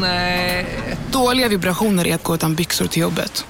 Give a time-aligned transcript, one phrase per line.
[0.00, 0.66] Nej.
[1.12, 3.44] Dåliga vibrationer är att gå utan byxor till jobbet.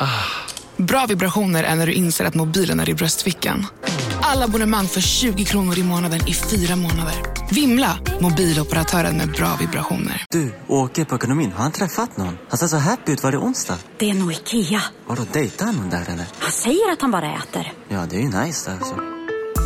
[0.76, 3.66] Bra vibrationer är när du inser att mobilen är i bröstfickan.
[4.22, 7.14] Alla abonnemang för 20 kronor i månaden i fyra månader.
[7.50, 7.98] Vimla!
[8.20, 10.24] Mobiloperatören med bra vibrationer.
[10.30, 11.52] Du, åker på ekonomin.
[11.52, 12.38] Har han träffat någon?
[12.48, 13.22] Han ser så happy ut.
[13.22, 13.78] Var det onsdag?
[13.98, 14.82] Det är nog Ikea.
[15.06, 16.26] Har du dejtat någon där eller?
[16.38, 17.72] Han säger att han bara äter.
[17.88, 19.13] Ja, det är ju nice där alltså.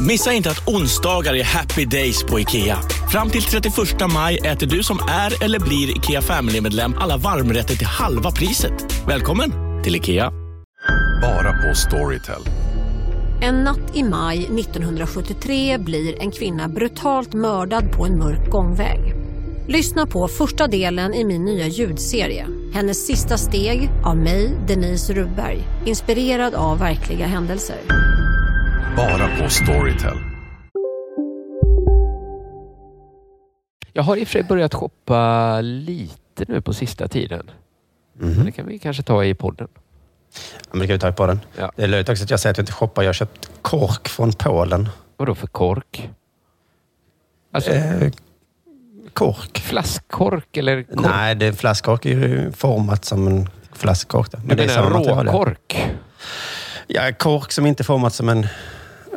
[0.00, 2.78] Missa inte att onsdagar är happy days på IKEA.
[3.10, 3.74] Fram till 31
[4.14, 8.72] maj äter du som är eller blir IKEA Family-medlem alla varmrätter till halva priset.
[9.08, 9.52] Välkommen
[9.84, 10.30] till IKEA.
[11.22, 12.42] Bara på Storytel.
[13.42, 19.14] En natt i maj 1973 blir en kvinna brutalt mördad på en mörk gångväg.
[19.68, 22.46] Lyssna på första delen i min nya ljudserie.
[22.72, 25.62] Hennes sista steg av mig, Denise Rubberg.
[25.86, 27.78] Inspirerad av verkliga händelser.
[28.96, 30.18] Bara på Storytel.
[33.92, 37.50] Jag har i och för sig börjat shoppa lite nu på sista tiden.
[38.20, 38.44] Mhm.
[38.44, 39.68] Det kan vi kanske ta i podden.
[40.34, 41.40] Ja, men det kan vi ta på den.
[41.56, 41.72] Ja.
[41.76, 43.02] Det är löjligt också att jag säger att jag inte shoppar.
[43.02, 44.88] Jag har köpt kork från Polen.
[45.16, 46.10] Vadå för kork?
[47.52, 48.10] Alltså Eh,
[49.12, 49.58] kork.
[49.58, 51.00] flaskkork eller kork?
[51.02, 54.30] Nej, det, flaskkork är ju format som en flaskkork.
[54.30, 54.38] då.
[54.44, 55.88] du det är menar råkork?
[56.86, 58.46] Ja, kork som inte är format som en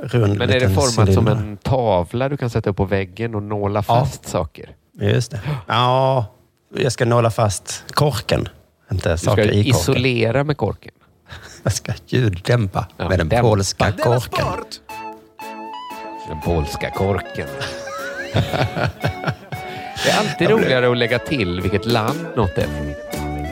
[0.02, 1.32] rund Men är det format som cylinder.
[1.32, 4.76] en tavla du kan sätta upp på väggen och nåla fast saker?
[5.00, 5.40] Just det.
[5.68, 6.26] Ja,
[6.76, 8.48] jag ska nåla fast korken.
[8.92, 9.66] Inte Du ska saker i korken.
[9.66, 10.92] isolera med korken.
[11.64, 13.50] Jag ska ljuddämpa Ja, med den dämpa.
[13.50, 14.46] polska korken.
[16.28, 17.48] Den polska korken.
[20.04, 22.94] det är alltid roligare att lägga till vilket land något är från.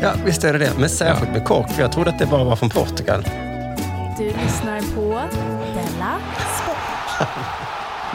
[0.02, 0.72] Ja, visst är det det.
[0.80, 3.24] Men särskilt med kork, för jag trodde att det bara var från Portugal.
[4.18, 5.22] Du lyssnar på.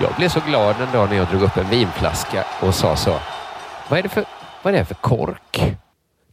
[0.01, 3.17] Jag blev så glad en dag när jag drog upp en vinflaska och sa så.
[3.89, 4.25] Vad är det för,
[4.63, 5.77] vad är det för kork?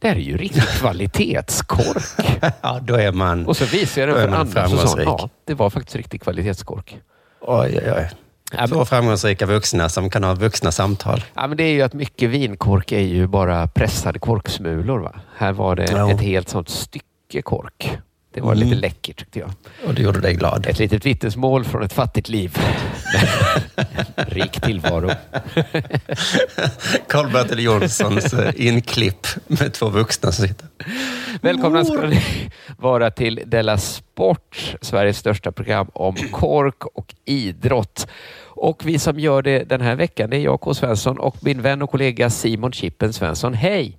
[0.00, 2.28] Det här är ju riktig kvalitetskork.
[2.62, 3.46] Ja, då är man...
[3.46, 6.96] Och så visade jag den för Anders och sa ja, det var faktiskt riktig kvalitetskork.
[7.40, 8.10] Oj, oj, oj.
[8.56, 11.24] Ja, Två framgångsrika vuxna som kan ha vuxna samtal.
[11.34, 14.98] ja, men det är ju att mycket vinkork är ju bara pressade korksmulor.
[14.98, 15.12] Va?
[15.36, 16.10] Här var det Ja.
[16.10, 17.98] ett helt sånt stycke kork.
[18.34, 18.68] Det var Mm.
[18.68, 19.50] lite läckert tyckte jag.
[19.86, 20.66] Och det gjorde dig glad.
[20.66, 22.56] Ett litet vittnesmål från ett fattigt liv.
[24.16, 25.10] Rik tillvaro.
[27.08, 30.68] Karl-Bertil Jonssons eh, inklipp med två vuxna som sitter.
[31.40, 32.22] Välkomna ska ni
[32.78, 38.06] vara till Della Sport, Sveriges största program om kork och idrott.
[38.44, 40.74] Och vi som gör det den här veckan, det är jag, K.
[40.74, 43.54] Svensson och min vän och kollega Simon Chippen Svensson.
[43.54, 43.98] Hej!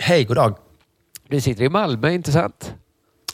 [0.00, 0.56] Hej, god dag.
[1.28, 2.74] Du sitter i Malmö, inte sant?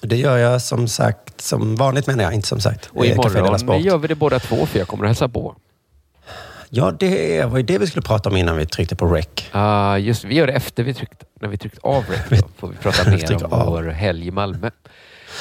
[0.02, 2.90] Det gör jag som sagt, som vanligt menar jag, inte som sagt.
[2.92, 5.56] Och Eh, imorgon gör vi det båda två, för jag kommer att hälsa på.
[6.74, 9.26] Ja, det var ju det vi skulle prata om innan vi tryckte på rec.
[9.52, 12.40] Ah, just Vi gör det efter vi tryckt, när vi tryckt av rec.
[12.40, 14.70] Då får vi prata mer om vår helg i Malmö.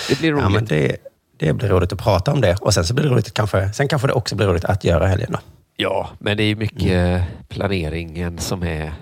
[0.10, 0.44] Det blir roligt.
[0.44, 0.98] Ja, men det,
[1.40, 2.56] det blir roligt att prata om det.
[2.62, 5.08] Och sen så blir det roligt kanske, sen kanske det också blir roligt att göra
[5.08, 5.40] helgen då.
[5.76, 7.22] Ja, men det är mycket Mm.
[7.50, 8.94] planeringen som är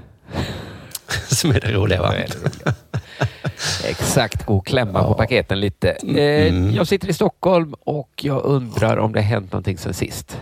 [1.28, 2.14] Som är det roliga va?
[3.86, 5.90] Exakt, gå och klämma på paketen lite.
[5.92, 6.70] Mm.
[6.70, 10.38] Eh, jag sitter i Stockholm och jag undrar om det har hänt någonting sen sist.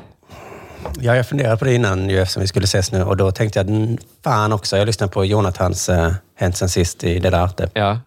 [1.00, 3.59] Ja, jag funderade på det innan ju, eftersom vi skulle ses nu och då tänkte
[3.59, 7.39] jag, "Mm, fan också, jag lyssnade på Jonathans eh, Hänt sen sist i Det där
[7.39, 7.69] Arte.
[7.73, 7.99] Ja.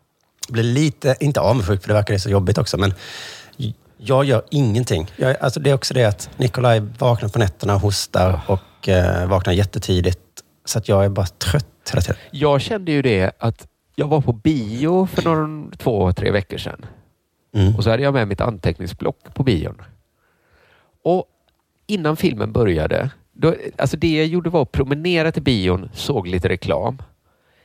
[0.48, 2.94] Blev lite, inte avundsjuk för det verkar så jobbigt också, men
[4.03, 5.10] jag gör ingenting.
[5.16, 9.27] Jag, alltså det är också det att Nikolaj vaknar på nätterna och hostar och eh,
[9.28, 10.19] vaknar jättetidigt.
[10.65, 12.17] Så att jag är bara trött hela tiden.
[12.31, 16.87] Jag kände ju det att jag var på bio för någon, två, tre veckor sedan.
[17.55, 17.77] Mm.
[17.77, 19.83] Och så hade jag med mitt anteckningsblock på bion.
[21.05, 21.25] Och
[21.87, 26.49] innan filmen började, då, alltså det jag gjorde var att promenera till bion, såg lite
[26.49, 27.03] reklam.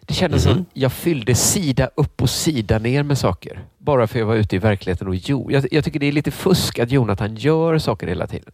[0.01, 0.65] Det kändes som Mhm.
[0.73, 3.59] jag fyllde sida upp och sida ner med saker.
[3.77, 5.53] Bara för jag var ute i verkligheten och gjorde.
[5.53, 8.51] Jag, jag tycker det är lite fusk att Jonathan gör saker hela tiden.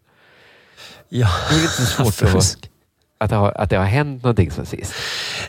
[1.10, 2.60] Ja, Det är lite svårt fusk.
[2.66, 2.71] att,
[3.30, 4.94] det har, att det har hänt någonting sen sist.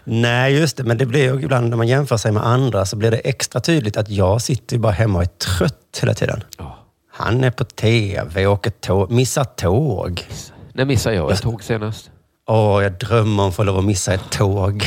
[0.04, 0.84] Nej, just det.
[0.84, 3.60] Men det blir ju ibland när man jämför sig med andra så blir det extra
[3.60, 6.44] tydligt att jag sitter ju bara hemma och är trött hela tiden.
[6.58, 6.78] Ja.
[7.12, 10.26] Han är på tv, åker tåg, missar tåg.
[10.72, 12.10] När missade jag ett tåg senast?
[12.46, 14.84] Åh, jag drömmer om att få lov att missa ett tåg.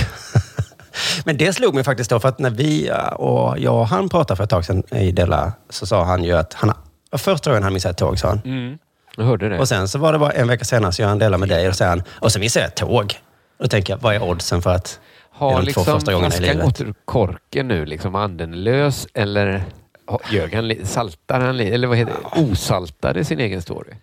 [1.25, 4.37] Men det slog mig faktiskt då, för att när vi och jag och han pratade
[4.37, 6.73] för ett tag sedan i Della, så sa han ju att han
[7.17, 8.41] första gången han missade ett tåg, sa han.
[8.45, 8.77] Mm.
[9.17, 9.59] Jag hörde det.
[9.59, 11.67] Och sen så var det bara en vecka senare så gör han Della med dig
[11.67, 13.13] och han, och så missade jag ett tåg.
[13.59, 14.99] Då tänker jag, vad är oddsen för att
[15.39, 16.65] det är Har de liksom två första gångerna i livet?
[16.65, 17.85] gått ur korken nu?
[17.85, 19.63] Liksom anden lös eller
[20.07, 22.41] har- ljög han, saltar han eller vad heter det?
[22.41, 23.93] Osaltade sin egen story?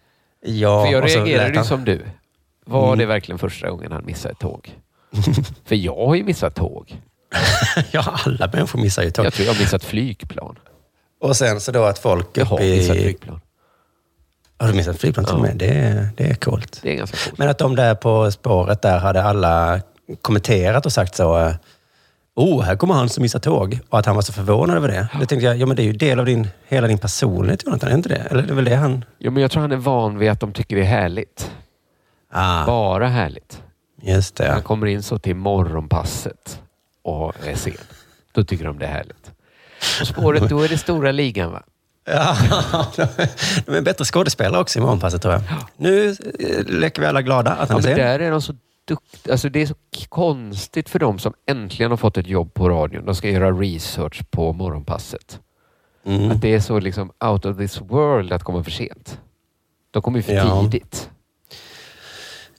[0.44, 2.00] Ja, För jag reagerade ju som du.
[2.67, 2.99] Var Mm.
[2.99, 4.75] det verkligen första gången han missade ett tåg?
[5.64, 6.97] För jag har ju missat tåg.
[7.91, 9.26] ja, alla människor missar ju tåg.
[9.26, 10.59] Jag tror jag har missat flygplan.
[11.20, 13.00] Och sen så då att folk Jag har uppe missat i...
[13.03, 13.41] flygplan.
[14.62, 15.56] Har du missat flygplan till och med?
[15.56, 16.81] Det, är- det är coolt.
[16.82, 17.38] Det är ganska coolt.
[17.38, 19.81] Men att de där på spåret där hade alla
[20.23, 21.38] kommenterat och sagt så.
[21.38, 21.55] eh,
[22.35, 23.79] Oh, här kommer han som missar tåg.
[23.88, 25.09] Och att han var så förvånad över det.
[25.20, 27.91] Det tänkte jag, ja men det är ju del av din, hela din personlighet Jonathan,
[27.91, 28.14] är inte det?
[28.31, 29.05] Eller det är väl det han...
[29.19, 31.50] Jo, men jag tror han är van vid att de tycker det är härligt.
[32.32, 33.62] Ah, Bara härligt.
[34.03, 34.49] just det.
[34.50, 36.61] Han kommer in så till morgonpasset
[37.05, 37.73] och är sen.
[38.32, 39.31] Då tycker de det är härligt.
[39.99, 41.62] På spåret, då är det stora ligan va?
[42.04, 42.37] Ja,
[43.66, 45.43] de är bättre skådespelare också i morgonpasset tror jag.
[45.76, 48.54] Nu eh, leker vi alla glada att Ja, han är där är de så
[48.84, 49.32] duktiga.
[49.32, 49.75] Alltså det är så
[50.08, 53.04] konstigt för dem som äntligen har fått ett jobb på radion.
[53.04, 55.40] De ska göra research på morgonpasset.
[56.04, 56.31] Mm.
[56.31, 59.20] Att det är så liksom out of this world att komma för sent.
[59.90, 60.60] De kommer ju för Ja.
[60.62, 61.10] tidigt.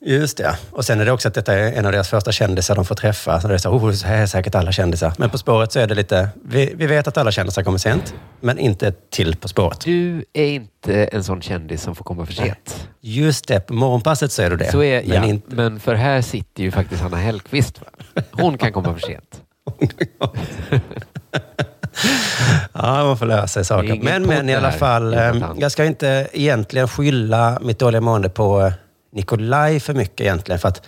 [0.06, 0.56] Just det.
[0.70, 2.94] Och sen är det också att detta är en av deras första kändisar de får
[2.94, 3.40] träffa.
[3.40, 5.12] Så det är så, oh, så här är säkert alla kändisar.
[5.18, 8.14] Men På spåret så är det lite, vi, vi vet att alla kändisar kommer sent,
[8.40, 9.80] men inte till På spåret.
[9.80, 12.88] Du är inte en sån kändis som får komma för sent.
[13.00, 14.70] Just det, på morgonpasset så är du det.
[14.70, 17.80] Så är, men ja, inte, men för här sitter ju faktiskt Hanna Hellquist.
[18.30, 19.40] Hon kan komma för sent.
[22.72, 24.00] ja, man får lära sig saker.
[24.02, 25.56] Men, men i alla fall, eh, Jonathan.
[25.60, 28.72] jag ska inte egentligen skylla mitt dåliga mående på eh,
[29.14, 30.58] Nikolaj för mycket egentligen.
[30.58, 30.86] För att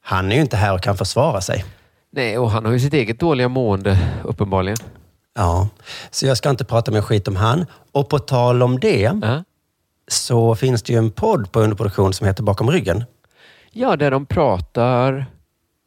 [0.00, 1.64] han är ju inte här och kan försvara sig.
[2.10, 4.76] Nej, och han har ju sitt eget dåliga mående uppenbarligen.
[5.34, 5.68] Ja,
[6.10, 7.66] så jag ska inte prata mer skit om han.
[7.92, 9.44] Och på tal om det, Ja.
[10.08, 13.04] så finns det ju en podd på underproduktion som heter Bakom ryggen.
[13.72, 15.26] Ja, där de pratar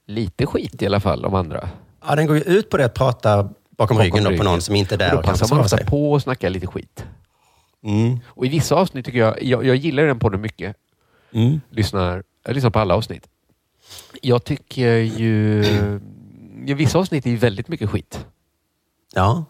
[0.08, 1.70] lite skit i alla fall om andra.
[2.08, 4.76] Ja, den går ju ut på det att prata bakom, ryggen, då, på någon som
[4.76, 5.90] inte är där och och, då kan passar man försvara sig.
[5.90, 7.06] på att snacka lite skit.
[7.84, 8.20] Mm.
[8.26, 10.76] Och i vissa avsnitt tycker jag, jag, jag gillar den podden mycket.
[11.34, 11.62] Mm.
[11.72, 13.28] Lyssnar, jag lyssnar på alla avsnitt.
[14.22, 15.64] Jag tycker ju...
[16.66, 18.26] Ja, vissa avsnitt är ju väldigt mycket skit.
[19.16, 19.46] Ja.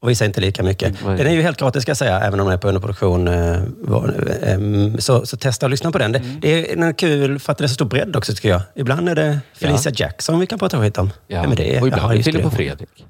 [0.00, 1.00] Och vissa inte lika mycket.
[1.02, 3.28] Mm, Den är ju helt gratis ska jag säga, även om den är på underproduktion.
[3.28, 6.12] eh, var- em, Så, så testa att lyssna på den.
[6.12, 6.40] Det, Mm.
[6.40, 8.62] det är är kul för att det är så stor bredd också tycker jag.
[8.74, 11.10] Ibland är det Felicia Jackson vi kan prata skit om.
[11.26, 11.42] Ja.
[11.42, 11.80] Vem är det?
[11.80, 12.46] Och ibland Filip det.
[12.46, 13.06] och Fredrik.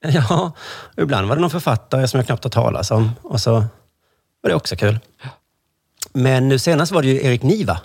[0.00, 0.52] Ja,
[0.96, 3.10] ibland var det någon författare som jag knappt har talas om.
[3.22, 3.50] Och så
[4.40, 4.98] var det också kul.
[6.12, 7.80] Men nu senast var det ju Erik Niva.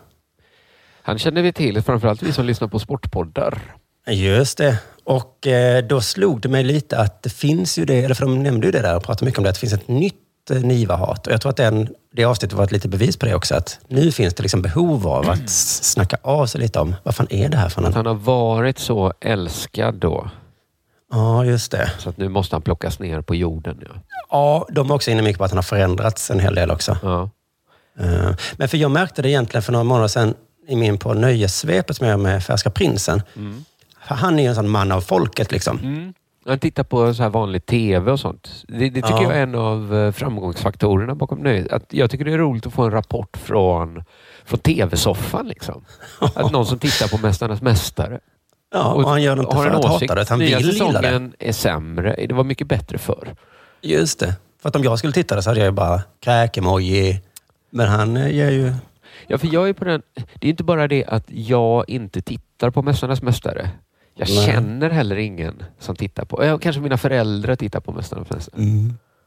[1.03, 3.61] Han känner vi till, framförallt vi som lyssnar på sportpoddar.
[4.07, 4.77] Just det.
[5.03, 8.43] Och eh, då slog det mig lite att det finns ju det, eller för de
[8.43, 10.15] nämnde ju det där och pratade mycket om det, att det finns ett nytt
[10.51, 11.27] eh, Niva-hat.
[11.27, 13.55] Och jag tror att den, det avsnittet var ett litet bevis på det också.
[13.55, 17.27] Att nu finns det liksom behov av att snacka av sig lite om, vad fan
[17.29, 17.95] är det här för Att något?
[17.95, 20.29] han har varit så älskad då,
[21.11, 21.91] Ja, just det.
[21.99, 23.77] så att nu måste han plockas ner på jorden.
[23.81, 24.01] Ja.
[24.29, 26.97] Ja, de är också inne mycket på att han har förändrats en hel del också.
[27.03, 27.29] Ja.
[27.99, 30.33] Eh, Men för jag märkte det egentligen för några månader sedan
[30.67, 33.21] i min på Nöjessvepet som jag gör med Färska Prinsen.
[34.07, 35.79] För han är ju en sån man av folket liksom.
[35.79, 36.13] Mm.
[36.45, 38.49] Han tittar på så här vanlig TV och sånt.
[38.67, 39.23] Det, det tycker Ja.
[39.23, 41.71] jag är en av eh, framgångsfaktorerna bakom nöjet.
[41.71, 44.03] Att jag tycker det är roligt att få en rapport från,
[44.45, 45.47] från TV-soffan.
[45.47, 45.85] Liksom.
[46.19, 48.19] Att någon som tittar på Mästarnas Mästare.
[48.73, 50.93] Ja, och han gör det inte för att hata det, han Nya vill gilla det.
[51.07, 52.25] säsongen är sämre.
[52.27, 53.35] Det var mycket bättre förr.
[53.81, 54.35] Just det.
[54.61, 57.19] För att om jag skulle titta där så hade jag ju bara kräk-emoji.
[57.73, 58.73] Men han eh, ger ju...
[59.27, 60.01] Ja, för jag är på den...
[60.39, 63.69] Det är inte bara det att jag inte tittar på Mästarnas Mästare.
[64.15, 64.45] Jag Nej.
[64.45, 66.45] känner heller ingen som tittar på...
[66.45, 68.61] Ja, kanske mina föräldrar tittar på Mästarnas Mästare.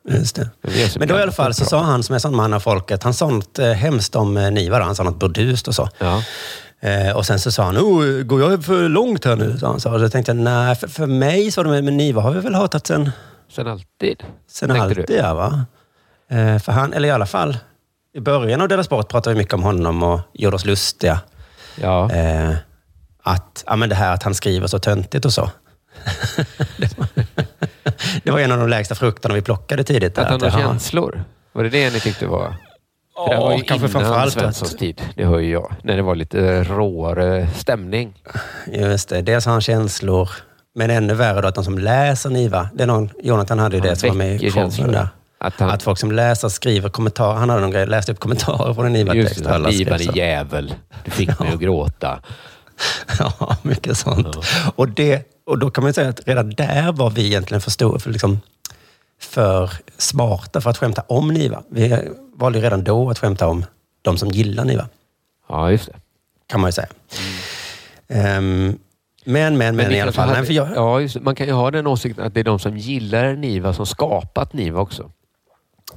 [0.08, 0.50] Just det.
[0.62, 1.68] Men, så då i alla fall så bra.
[1.68, 4.50] sa han som är sån man av folket, han sa något eh, hemskt om eh,
[4.50, 4.82] Niva.
[4.82, 5.88] Han sa något burdust och så.
[5.98, 6.22] Ja.
[6.80, 9.58] Eh, och sen så sa han, oh, går jag för långt här nu?
[9.58, 9.92] Sa han så.
[9.92, 12.54] Och då tänkte jag, nej, för, för mig sa de, men Niva har vi väl
[12.54, 13.10] hatat sen,
[13.48, 14.22] Sen alltid.
[14.50, 15.04] sen alltid.
[15.06, 15.14] du.
[15.14, 15.64] Ja, va?
[16.30, 17.56] Eh, för han, eller i alla fall,
[18.16, 21.20] i början av Della Sport pratade vi mycket om honom och gjorde oss lustiga.
[21.80, 22.12] Ja.
[22.12, 22.54] Eh,
[23.22, 25.50] att, ja, men det här att han skriver så töntigt och så.
[26.76, 27.08] det, var,
[28.22, 30.18] det var en av de lägsta frukterna vi plockade tidigt.
[30.18, 31.24] Att han har känslor.
[31.52, 32.48] Var det det ni tyckte var...
[32.48, 32.56] Det
[33.34, 35.02] Ja, var ju kanske innan Svenssons tid.
[35.14, 35.74] Det hör ju jag.
[35.82, 38.22] När det var lite råare stämning.
[38.72, 40.30] Just det, dels har han känslor,
[40.74, 43.82] men ännu värre då att de som läser Niva, det är någon, Jonathan hade ju
[43.82, 45.08] det som var med i showen där.
[45.46, 45.70] Att han...
[45.70, 48.94] Att folk som läser skriver kommentarer, han hade någon grej, läste upp kommentarer från en
[48.94, 49.44] Just Niva-text.
[49.98, 50.12] det, så.
[50.12, 50.74] är jävel.
[51.04, 52.20] Du fick mig att gråta.
[53.18, 54.26] Ja, mycket sånt.
[54.76, 57.98] Och, det, och då kan man säga att redan där var vi egentligen för, stor,
[57.98, 58.40] för, liksom,
[59.20, 61.62] för smarta för att skämta om Niva.
[61.70, 61.98] Vi
[62.34, 63.64] valde redan då att skämta om
[64.02, 64.88] de som gillar Niva,
[65.48, 65.92] Ja, just det.
[66.46, 66.88] kan man ju säga.
[68.08, 68.78] Ehm,
[69.24, 70.28] men, men, men, det i alla fall.
[70.28, 71.20] hade- Nej, jag, ja, just.
[71.20, 74.52] Man kan ju ha den åsikten att det är de som gillar Niva som skapat
[74.52, 75.10] Niva också.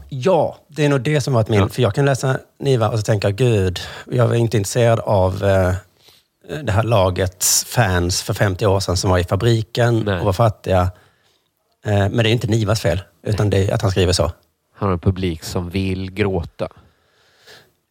[0.10, 1.60] Ja, det är nog det som varit min...
[1.60, 1.69] Ja.
[1.69, 3.79] För jag kan läsa Niva och så tänka, gud,
[4.12, 5.74] jag är inte intresserad av eh,
[6.63, 10.19] det här lagets fans för 50 år sedan som var i fabriken Nej.
[10.19, 10.81] och var fattiga.
[11.86, 14.31] Eh, Men det är inte Nivas fel, utan det är att han skriver så.
[14.75, 16.67] Han har en publik som vill gråta.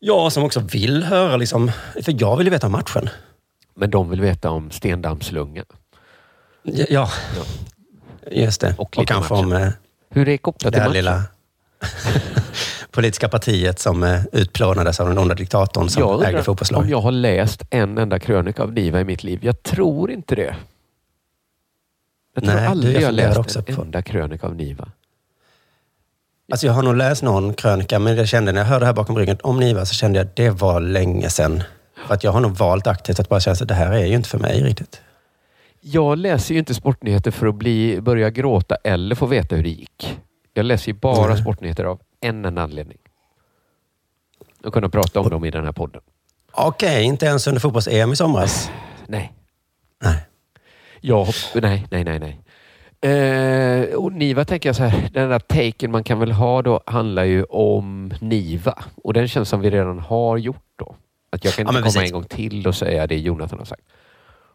[0.00, 1.70] Ja, som också vill höra liksom,
[2.02, 3.08] för jag vill ju veta om matchen.
[3.74, 5.64] Men de vill veta om stendammslunga.
[6.62, 7.10] Ja, ja.
[8.30, 8.74] just det.
[8.78, 9.42] Och Och, kanske match.
[9.44, 9.68] om eh,
[10.10, 10.92] Hur är det kopplat till matchen?
[10.92, 11.22] lilla
[12.90, 16.82] politiska partiet som eh, utplånades av den onda diktatorn som Jag ägde fotbollslag.
[16.82, 19.38] om jag har läst en enda krönika av Niva i mitt liv.
[19.42, 20.56] Jag tror inte det.
[22.34, 24.88] Jag tror Nej, aldrig jag jag, funderar läst också en på- enda krönika av Niva.
[26.52, 28.92] Alltså jag har nog läst någon krönika, men jag kände när jag hörde det här
[28.92, 31.62] bakom ryggen om Niva så kände jag att det var länge sedan.
[32.06, 34.14] För att jag har nog valt aktivt att bara känna att det här är ju
[34.14, 35.00] inte för mig riktigt.
[35.80, 39.68] Jag läser ju inte sportnyheter för att bli, börja gråta eller få veta hur det
[39.68, 40.18] gick.
[40.58, 41.42] Jag läser ju bara Nej.
[41.42, 42.98] sportnyheter av en enda anledning.
[44.64, 46.02] Och kunna prata om dem i den här podden.
[46.52, 48.70] Okej, inte ens under fotbolls-EM i somras.
[49.06, 49.32] Nej.
[50.02, 50.18] Nej.
[51.00, 52.40] Jag hopp, nej, nej, nej, nej.
[53.00, 56.80] Eh, och Niva tänker jag så här, den där taken man kan väl ha då
[56.86, 58.84] handlar ju om Niva.
[59.04, 60.96] Och den känns som vi redan har gjort då.
[61.30, 62.02] Att jag kan Ja, inte men komma precis.
[62.02, 63.82] en gång till och säga det Jonathan har sagt.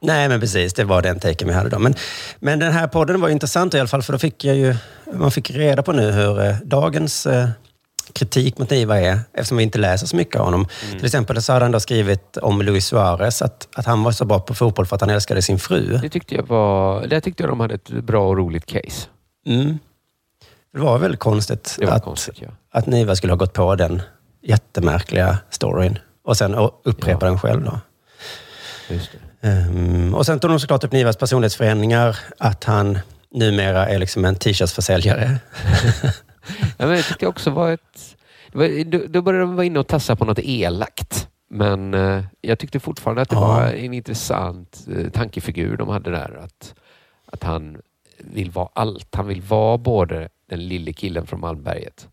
[0.03, 0.73] Nej, men precis.
[0.73, 1.79] Det var den taken vi hade då.
[1.79, 1.95] Men,
[2.39, 4.75] men den här podden var intressant i alla fall, för då fick jag ju...
[5.13, 7.49] Man fick reda på nu hur eh, dagens eh,
[8.13, 10.67] kritik mot Niva är, eftersom vi inte läser så mycket av honom.
[10.85, 10.97] Mm.
[10.97, 14.25] Till exempel så hade han då skrivit om Luis Suarez, att, att han var så
[14.25, 15.97] bra på fotboll för att han älskade sin fru.
[16.01, 19.07] Det tyckte jag var, där tyckte jag de hade ett bra och roligt case.
[19.45, 19.79] Mm.
[20.73, 22.47] Det var väldigt konstigt, var att, konstigt ja.
[22.71, 24.01] att Niva skulle ha gått på den
[24.41, 27.29] jättemärkliga storyn och sen upprepa Ja.
[27.29, 27.63] den själv.
[27.63, 27.79] Då.
[28.89, 29.17] Just det.
[29.43, 32.99] Ehm, och sen tog de såklart upp Nivas personlighetsförändringar, att han
[33.31, 35.37] numera är liksom en t-shirtsförsäljare.
[36.77, 38.15] Ja, men jag tyckte också var ett...
[38.53, 41.27] Var, då, började de vara inne och tassa på något elakt.
[41.49, 43.47] Men eh, jag tyckte fortfarande att det Ja.
[43.47, 46.39] var en intressant eh, tankefigur de hade där.
[46.43, 46.73] Att,
[47.25, 47.77] att han
[48.19, 49.15] vill vara allt.
[49.15, 52.07] Han vill vara både den lille killen från Malmberget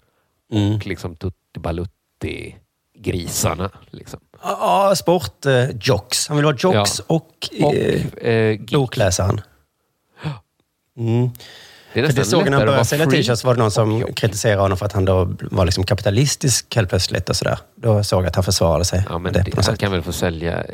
[0.53, 0.75] Mm.
[0.75, 2.57] och liksom Tutti Balutti
[2.99, 3.71] grisarna.
[3.91, 4.21] Liksom.
[4.43, 6.29] Ja, sportjocks.
[6.29, 7.15] han vill vara jocks och,
[7.63, 8.71] Och eh, eh, geek.
[8.73, 9.41] bokläsaren.
[10.99, 11.31] Mm.
[11.95, 13.99] Det är För det såg när han började sälja t-shirts var det någon och som
[13.99, 14.15] jock.
[14.15, 17.59] kritiserade honom för att han då var liksom kapitalistisk helt plötsligt och sådär.
[17.77, 19.05] Då såg jag att han försvarade sig.
[19.09, 19.79] Ja, men det, det, han sätt.
[19.79, 20.65] kan väl få sälja...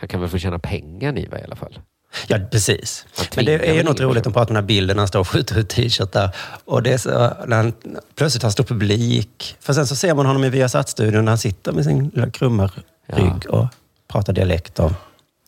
[0.00, 1.78] Han kan väl få tjäna pengar Niva i alla fall.
[2.26, 3.06] Ja, precis.
[3.16, 5.08] Han Men det är ju något roligt att prata om den här bilden när han
[5.08, 6.36] står och skjuter ut t-shirtar.
[6.64, 7.10] Och det är så,
[7.46, 7.72] när han
[8.16, 9.56] plötsligt har stor publik.
[9.60, 12.70] För sen så ser man honom i Viasat-studion när han sitter med sin lilla krumma
[12.76, 12.82] Ja.
[13.06, 13.66] Rygg och
[14.08, 14.94] pratar dialekt om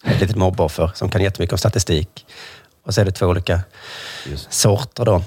[0.05, 2.27] ett litet mobboffer som kan jättemycket om statistik.
[2.83, 3.61] Och så är det två olika
[4.27, 4.53] Just.
[4.53, 5.23] sorter då.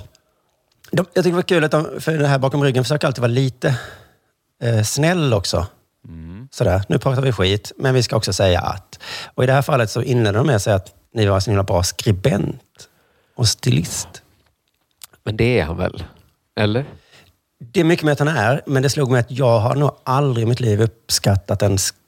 [0.91, 3.21] De, jag tycker det var kul att de, för det här bakom ryggen försöker alltid
[3.21, 3.79] vara lite
[4.63, 5.67] eh, snäll också.
[6.07, 6.47] Mm.
[6.51, 8.99] Sådär, nu pratar vi skit, men vi ska också säga att.
[9.35, 11.41] Och i det här fallet så inledde de med att säga att ni var en
[11.41, 12.89] så himla bra skribent
[13.35, 14.07] och stilist.
[15.23, 16.03] Men det är han väl?
[16.55, 16.85] Eller?
[17.59, 19.91] Det är mycket med att han är, men det slog mig att jag har nog
[20.03, 22.06] aldrig i mitt liv uppskattat en skribent.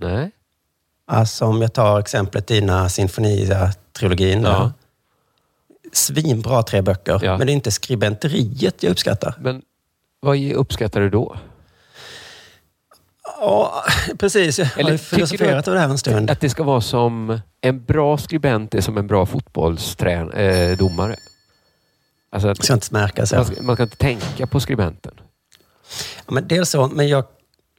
[0.00, 0.30] Nej.
[1.06, 4.42] Alltså om jag tar exemplet dina Sinfonia-trilogin.
[4.42, 4.72] Ja.
[5.92, 7.38] Svinbra tre böcker, Ja.
[7.38, 9.34] men det är inte skribenteriet jag uppskattar.
[9.40, 9.62] Men
[10.20, 11.36] vad uppskattar du då?
[13.40, 13.84] Ja,
[14.18, 14.58] precis.
[14.58, 16.30] Jag har Eller du filosoferat att- över det här en stund.
[16.30, 20.42] Att det ska vara som en bra skribent är som en bra fotbollsdomare.
[20.70, 21.16] Eh, domare.
[22.30, 23.32] alltså Det ska inte märkas.
[23.32, 25.14] Man, ska, man ska inte tänka på skribenten.
[26.26, 27.24] Ja, men dels så, men jag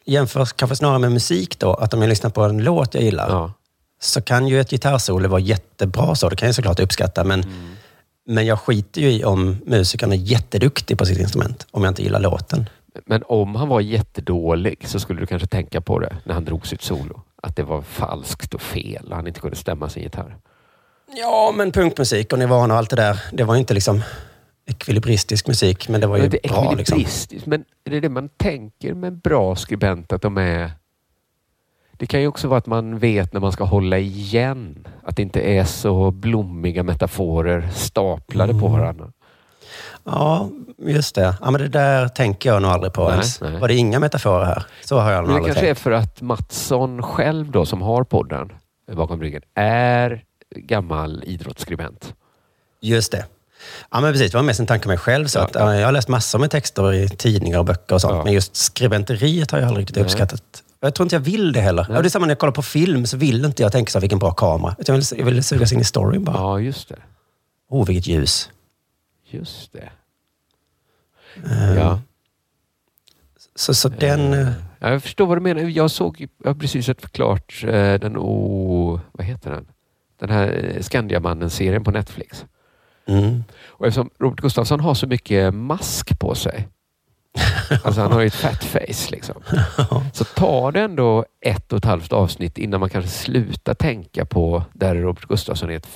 [0.05, 1.73] jämför kanske snarare med musik då.
[1.73, 3.53] Att om jag lyssnar på en låt jag gillar Ja.
[4.01, 6.29] så kan ju ett gitarrsolo vara jättebra så.
[6.29, 7.23] Det kan jag såklart uppskatta.
[7.23, 7.75] Men, Mm.
[8.27, 11.67] men jag skiter ju i om musikern är jätteduktig på sitt instrument.
[11.71, 12.69] Om jag inte gillar låten.
[13.05, 16.67] Men om han var jättedålig så skulle du kanske tänka på det när han drog
[16.67, 17.21] sitt solo.
[17.43, 20.35] Att det var falskt och fel och han inte kunde stämma sin gitarr.
[21.15, 23.19] Ja, men punkmusik och nivån och allt det där.
[23.31, 24.01] Det var ju inte liksom
[24.65, 26.73] ekvilibristisk musik, men det var ju det bra.
[26.77, 27.03] Liksom.
[27.45, 30.13] men är det det man tänker med bra skribent?
[30.13, 30.71] Att de är...
[31.97, 34.87] Det kan ju också vara att man vet när man ska hålla igen.
[35.03, 38.79] Att det inte är så blommiga metaforer staplade på Mm.
[38.79, 39.11] varandra.
[40.03, 41.35] Ja, just det.
[41.41, 43.41] Ja, men det där tänker jag nog aldrig på Nej, ens.
[43.41, 43.59] nej.
[43.59, 44.65] Var det inga metaforer här?
[44.83, 45.81] Så har jag nog Men det aldrig kanske är tänkt.
[45.81, 48.51] för att Mattsson själv då, som har podden
[48.93, 50.23] bakom ryggen, är
[50.55, 52.13] gammal idrottsskribent.
[52.81, 53.25] Just det.
[53.91, 54.31] Ja, men precis.
[54.31, 55.27] Det var mest en tanke med mig själv.
[55.27, 55.43] Så Ja.
[55.43, 58.13] att, ja, jag har läst massor med texter i tidningar och böcker och sånt.
[58.15, 58.23] Ja.
[58.23, 60.43] Men just skribenteriet har jag aldrig riktigt uppskattat.
[60.79, 61.85] Jag tror inte jag vill det heller.
[61.89, 63.97] Ja, det är samma när jag kollar på film så vill inte jag tänka så
[63.97, 64.75] här, vilken bra kamera.
[64.87, 66.35] Jag vill, jag vill sugas in i storyn bara.
[66.35, 66.95] Ja, just det.
[67.69, 68.49] Oh, vilket ljus.
[69.29, 69.89] Just det.
[71.51, 71.99] Eh, Ja.
[73.55, 74.33] Så, så den...
[74.33, 74.47] eh,
[74.79, 75.61] Ja, jag förstår vad du menar.
[75.61, 79.65] Jag såg, jag har precis sett klart eh, den, oh, vad heter den?
[80.19, 82.45] Den här Skandiamannen-serien på Netflix.
[83.05, 83.43] Mm.
[83.65, 86.67] Och eftersom Robert Gustafsson har så mycket mask på sig.
[87.83, 89.35] Alltså han har ju ett fat face liksom.
[90.13, 94.63] Så tar det ändå ett och ett halvt avsnitt innan man kanske slutar tänka på
[94.73, 95.87] där Robert Gustafsson är ett,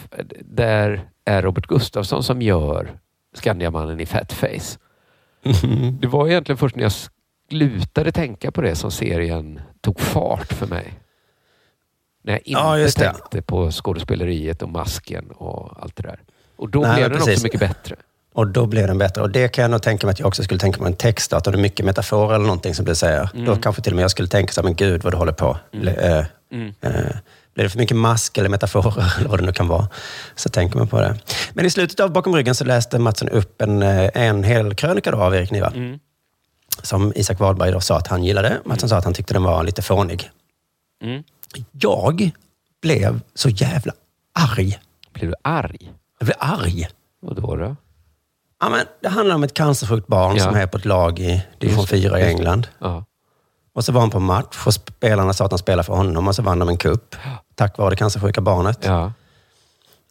[0.41, 2.99] där är Robert Gustafsson som gör
[3.35, 4.77] Skandiamannen i fat face.
[5.99, 6.91] Det var egentligen först när jag
[7.49, 10.93] slutade tänka på det som serien tog fart för mig.
[12.23, 12.51] När jag inte
[13.03, 16.19] Ja, tänkte på skådespeleriet och masken och allt det där.
[16.57, 17.33] Och då Nej, blev den precis.
[17.33, 17.95] också mycket bättre.
[18.33, 19.21] Och då blev den bättre.
[19.21, 21.33] Och det kan jag nog tänka mig att jag också skulle tänka på en text.
[21.33, 23.29] Att det är mycket metaforer eller någonting som du säger.
[23.33, 23.45] Mm.
[23.45, 25.31] Då kanske till och med jag skulle tänka så här, men gud vad du håller
[25.31, 25.57] på.
[25.71, 26.73] Ble, eh, Mm.
[26.81, 26.91] eh,
[27.53, 29.87] blir det för mycket mask eller metaforer eller vad det nu kan vara.
[30.35, 31.15] Så tänker man på det.
[31.53, 35.11] Men i slutet av Bakom ryggen så läste Mattsson upp en, eh, en hel krönika
[35.11, 35.67] då av Erik Niva.
[35.67, 35.99] Mm.
[36.83, 38.57] Som Isak Wahlberg då sa att han gillade.
[38.65, 40.29] Mattsson sa att han tyckte den var lite fånig.
[41.03, 41.23] Mm.
[41.71, 42.31] Jag
[42.81, 43.93] blev så jävla
[44.33, 44.79] arg.
[45.13, 45.91] Blev du arg?
[46.19, 46.87] Jag blev arg.
[47.21, 47.75] Och då då?
[48.59, 50.43] Ja, men det handlar om ett cancersjukt barn Ja.
[50.43, 52.23] som är på ett lag i division Just det, 4 i.
[52.23, 52.67] England.
[52.79, 53.05] Ja.
[53.73, 56.35] Och så var han på match och spelarna sa att han spelade för honom och
[56.35, 57.15] så vann de en kupp
[57.55, 58.79] tack vare det cancersjuka barnet.
[58.85, 59.11] Ja.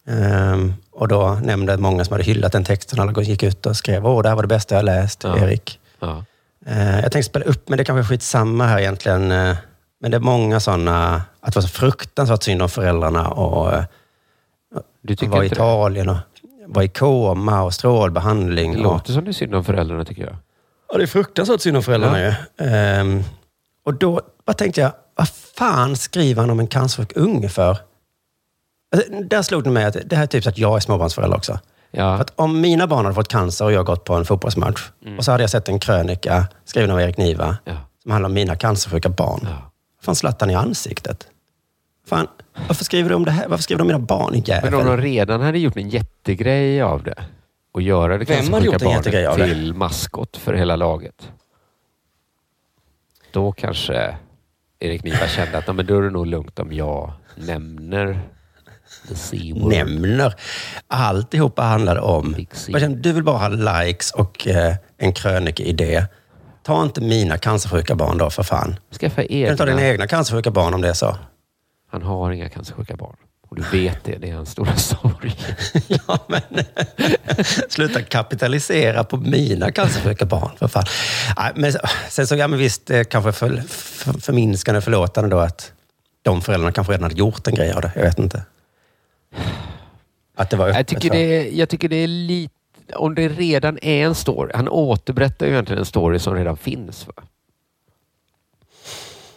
[0.07, 4.07] Ehm, och då nämnde många som hade hyllat den texten, alla gick ut och skrev
[4.07, 5.37] åh, det här var det bästa jag läst, Ja.
[5.37, 5.79] Erik.
[5.99, 6.23] Ja.
[6.65, 9.31] Eh, jag tänkte spela upp, men det kanske är skitsamma här egentligen.
[9.31, 9.55] Eh,
[10.01, 13.83] men det är många sådana, att det var så fruktansvärt synd om föräldrarna och eh,
[15.07, 15.47] Du tycker var i?
[15.47, 16.17] Italien och
[16.67, 18.71] var i koma och strålbehandling.
[18.73, 20.35] Det och, låter som det är synd om föräldrarna tycker jag.
[20.91, 22.33] Ja, det är fruktansvärt synd om föräldrarna ju.
[22.65, 23.23] Ehm,
[23.85, 27.77] och då bara tänkte jag, vad fan skriver han om en cancersjuk unge för?
[28.95, 31.37] Alltså, där slog det mig att det här är typ så att jag är småbarnsförälder
[31.37, 31.59] också.
[31.91, 32.15] Ja.
[32.17, 35.25] För att om mina barn hade fått cancer och jag gått på en fotbollsmatch och
[35.25, 37.57] så hade jag sett en krönika skriven av Erik Niva Mm.
[37.63, 37.75] Ja.
[38.03, 39.39] som handlar om mina cancersjuka barn.
[39.43, 39.71] Ja.
[40.01, 41.27] Fan, slatt han i ansiktet?
[42.07, 42.27] Fan,
[42.67, 43.47] varför skriver du om det här?
[43.47, 44.97] Varför skriver du om mina barn, din Men om jävel?
[44.97, 47.23] de redan hade gjort en jättegrej av det
[47.71, 51.31] och göra det Vem jättegrej av barnet till maskot för hela laget.
[53.31, 54.17] Då kanske
[54.79, 58.19] Erik Niva kände att "Ja, men då är det nog lugnt om jag nämner
[59.29, 60.33] the nämner.
[60.87, 62.35] Alltihopa handlade om...
[63.01, 63.47] Du vill bara ha
[63.83, 66.05] likes och eh, en krönikeidé.
[66.63, 68.75] Ta inte mina cancersjuka barn då, för fan.
[68.99, 69.87] Skaffa Kan du ta dina egna.
[69.93, 71.15] egna cancersjuka barn om det är så?
[71.87, 73.15] Han har inga cancersjuka barn.
[73.49, 74.17] Och du vet det.
[74.17, 75.35] Det är hans stora sorg.
[75.87, 76.41] ja, men
[77.69, 80.85] sluta kapitalisera på mina cancersjuka barn, för fan.
[81.55, 81.73] Men,
[82.09, 85.71] sen så, ja men visst, kanske för, för, förminskande förlåtande då att
[86.21, 87.91] de föräldrarna kanske redan hade gjort en grej av det.
[87.95, 88.43] Jag vet inte.
[90.35, 92.53] Att det var öppet Jag tycker, det är, jag tycker det är lite...
[92.95, 94.51] Om det redan är en story.
[94.55, 97.07] Han återberättar ju egentligen en story som redan finns.
[97.07, 97.13] Va?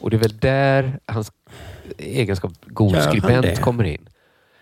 [0.00, 1.32] Och det är väl där hans
[1.98, 4.08] egenskap god Gör skribent kommer in.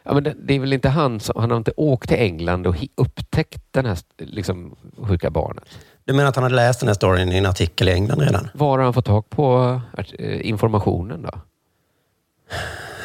[0.03, 1.41] Ja, men det, det är väl inte han som...
[1.41, 5.64] Han har inte åkt till England och upptäckt den här liksom, sjuka barnet.
[6.05, 8.49] Du menar att han hade läst den här storyn i en artikel i England redan?
[8.55, 9.81] Var har han fått tag på
[10.19, 11.31] eh, informationen då?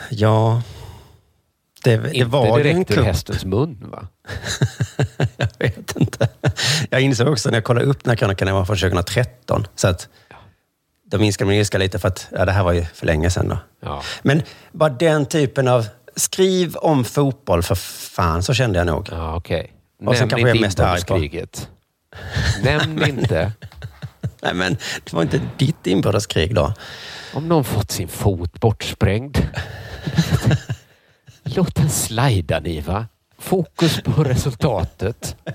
[0.09, 0.61] Ja,
[1.83, 4.07] det, det inte var ju en direkt ur hästens mun va?
[5.37, 6.27] Jag vet inte.
[6.89, 9.67] Jag insåg också när jag kollade upp den här krönikan, den var från 2013.
[9.75, 10.09] Så att
[11.13, 13.47] då minskade min ilska lite för att ja, det här var ju för länge sedan.
[13.47, 13.57] Då.
[13.79, 14.03] Ja.
[14.21, 15.87] Men bara den typen av...
[16.15, 19.09] Skriv om fotboll för fan, så kände jag nog.
[19.11, 19.73] Ja, okej.
[20.05, 21.45] Och sen kanske jag är mest arg på-.
[22.63, 23.51] Nämn inte.
[24.41, 26.73] Nej, men det var inte ditt inbördeskrig då.
[27.33, 29.37] Om någon fått sin fot bortsprängd.
[31.43, 33.07] Låt den slida Niva.
[33.43, 35.35] Fokus på resultatet.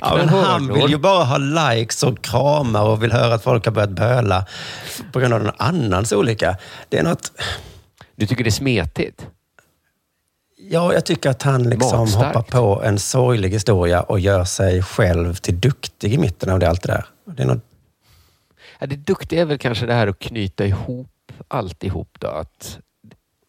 [0.00, 3.64] Ja, men han vill ju bara ha likes och kramar och vill höra att folk
[3.64, 4.46] har börjat böla
[5.12, 6.56] på grund av någon annans olycka.
[6.88, 7.32] Det är något...
[8.16, 9.26] Du tycker det är smetigt?
[10.58, 12.36] Ja, jag tycker att han liksom Magstarkt.
[12.36, 16.68] hoppar på en sorglig historia och gör sig själv till duktig i mitten av det,
[16.68, 17.06] allt det där.
[17.36, 17.64] Det är något,
[18.78, 22.28] Ja, det duktiga är väl kanske det här att knyta ihop alltihop då.
[22.28, 22.78] Att,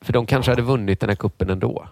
[0.05, 1.87] för de kanske hade vunnit den här kuppen ändå.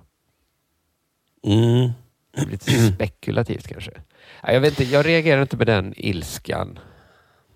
[1.46, 1.92] Mm,
[2.38, 3.92] Det blir lite spekulativt kanske.
[4.44, 6.80] Ja, jag, vet inte, jag reagerar inte med den ilskan.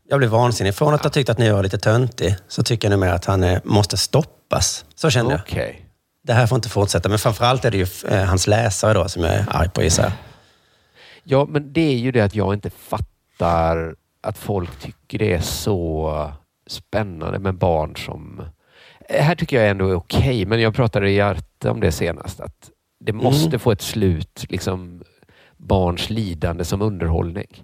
[0.09, 0.75] jag blir vansinnig.
[0.75, 3.43] Från att ha tyckt att ni var lite töntig så tycker jag nu att han
[3.43, 4.85] är, måste stoppas.
[4.95, 5.41] Så kände jag.
[5.41, 5.85] Okej.
[6.23, 7.09] Det här får inte fortsätta.
[7.09, 10.03] Men framförallt är det ju eh, hans läsare då som jag är arg på gissar
[10.03, 10.11] jag.
[11.23, 15.41] Ja, men det är ju det att jag inte fattar att folk tycker det är
[15.41, 16.31] så
[16.67, 18.41] spännande med barn som...
[19.09, 22.39] Eh, Här tycker jag ändå är okej, men jag pratade i Arte om det senast.
[22.39, 25.03] Att det måste få ett slut, liksom
[25.57, 27.63] barns lidande som underhållning.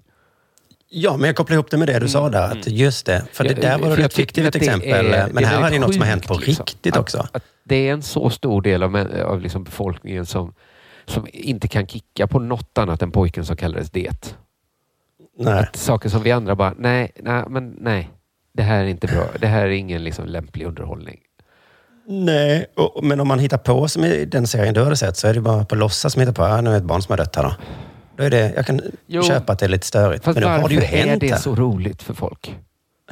[0.90, 2.52] Ja, men jag kopplar ihop det med det du sa där.
[2.52, 4.90] Att just det, för det Mm, Ja, där var det ett fiktivt exempel.
[5.14, 6.66] är- men är här var det något som har hänt på liksom.
[6.66, 7.28] riktigt också.
[7.32, 8.96] Att det är en så stor del av,
[9.26, 10.54] av liksom befolkningen som,
[11.06, 14.36] som inte kan kicka på något annat än pojken som kallades det.
[15.38, 15.54] Nej.
[15.60, 18.10] Att saker som vi andra bara, nej, nej, men nej.
[18.54, 19.28] Det här är inte bra.
[19.40, 21.20] Det här är ingen liksom lämplig underhållning.
[22.08, 25.28] Nej, och, men om man hittar på, som i den serien du hade sett, så
[25.28, 27.18] är det bara på låtsas som hittar på, ah, nu är ett barn som har
[27.18, 27.56] dött här då.
[28.18, 29.24] då är det, jag kan Jo.
[29.24, 30.26] köpa att det är lite störigt.
[30.26, 31.38] Men då har varför det ju är hänt det här.
[31.38, 32.56] så roligt för folk?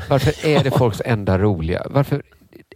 [0.10, 1.84] Varför är det folks enda roliga?
[1.90, 2.22] Varför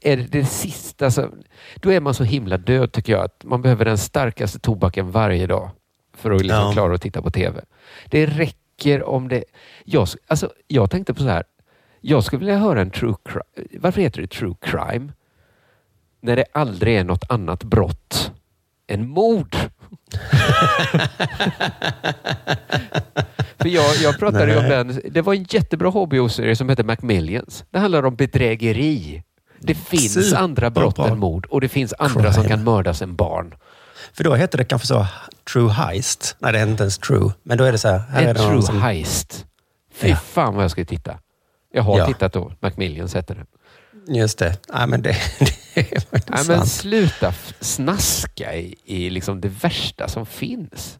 [0.01, 1.05] är det det sista?
[1.05, 1.29] Alltså,
[1.75, 5.47] då är man så himla död tycker jag att man behöver den starkaste tobaken varje
[5.47, 5.69] dag
[6.17, 6.71] för att liksom Ja.
[6.71, 7.61] klara att titta på TV.
[8.09, 9.43] Det räcker om det...
[9.83, 11.43] Jag, alltså, jag tänkte på så här.
[12.01, 13.67] Jag skulle vilja höra en true crime.
[13.79, 15.11] Varför heter det true crime?
[16.21, 18.31] När det aldrig är något annat brott
[18.87, 19.55] än mord.
[23.59, 24.71] För jag, jag pratade ju om Nej.
[24.71, 25.01] den.
[25.11, 27.65] Det var en jättebra HBO-serie som hette Macmillions.
[27.71, 29.23] Det handlar om bedrägeri.
[29.59, 30.39] Det finns Superbra.
[30.39, 32.55] andra brott än mord och det finns andra som Crime.
[32.55, 33.55] kan mördas än barn.
[34.13, 35.07] För då heter det kanske så
[35.53, 36.35] True Heist.
[36.39, 37.31] Nej, det är inte ens True.
[37.43, 37.97] Men då är det så här.
[37.99, 39.45] här är En det någon true som, heist.
[39.93, 40.15] Fy Ja.
[40.15, 41.17] fan vad jag ska titta.
[41.73, 42.05] Jag har Ja.
[42.07, 42.51] tittat då.
[42.59, 43.45] Macmillions hette det.
[44.13, 44.57] Just det.
[44.73, 45.66] Nej, men det, det är
[46.11, 50.97] Nej, men sluta snaska i, i liksom det värsta som finns.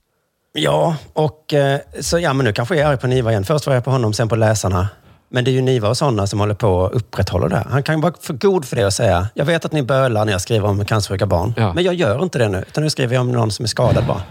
[0.53, 3.43] Ja, och eh, så ja, men nu kanske jag är arg på Niva igen.
[3.43, 4.87] Först var jag på honom, sen på läsarna.
[5.29, 7.65] Men det är ju Niva och sådana som håller på att upprätthålla det.
[7.69, 10.31] Han kan vara för god för det och säga, jag vet att ni bölar när
[10.31, 11.53] jag skriver om cancersjuka barn.
[11.57, 11.73] Ja.
[11.73, 14.05] Men jag gör inte det nu, utan nu skriver jag om någon som är skadad
[14.05, 14.21] bara.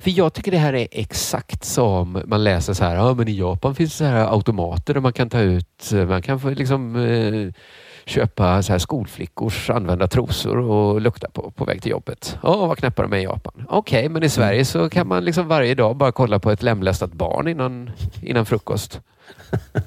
[0.00, 3.38] För jag tycker det här är exakt som man läser så här, ja men i
[3.38, 7.52] Japan finns så här automater där man kan ta ut, man kan få liksom eh,
[8.08, 12.38] köpa så här skolflickors använda trosor och lukta på på väg till jobbet.
[12.42, 13.52] Ja, vad knäppa de är i Japan.
[13.68, 17.12] Okej, men i Sverige så kan man liksom varje dag bara kolla på ett lemlästat
[17.12, 17.90] barn innan,
[18.22, 19.00] innan frukost.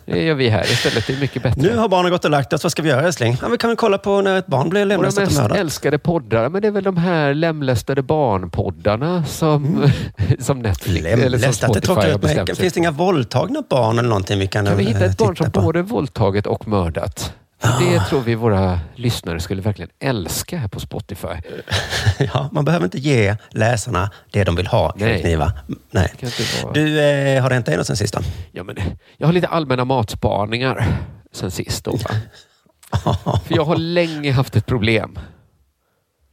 [0.05, 1.07] Det gör vi här istället.
[1.07, 1.62] Det är mycket bättre.
[1.62, 3.38] Nu har barnen gått och lagt oss, vad ska vi göra älskling?
[3.41, 5.57] Ja, vi kan väl kolla på när ett barn blir lemlästat och mest mördat.
[5.57, 9.91] älskade poddar, men det är väl de här lemlästade barnpoddarna som,
[10.39, 13.99] som Netflix eller som det Spotify tråkar har bestämt sig Finns det inga våldtagna barn
[13.99, 15.62] eller någonting vi kan Kan vi hitta eh, ett barn som på?
[15.62, 17.34] både våldtagit och mördat?
[17.62, 21.28] Det tror vi våra lyssnare skulle verkligen älska här på Spotify.
[22.34, 25.12] Ja, man behöver inte ge läsarna det de vill ha, Nej.
[25.12, 25.54] Erik Niva.
[25.91, 26.13] Nej.
[26.63, 26.74] Vara...
[26.74, 28.19] Du, eh, har det hänt dig något sen sist då?
[28.52, 28.76] Ja, men,
[29.17, 30.97] jag har lite allmänna matspaningar
[31.32, 31.86] sen sist.
[31.86, 31.97] Då?
[33.45, 35.19] För jag har länge haft ett problem.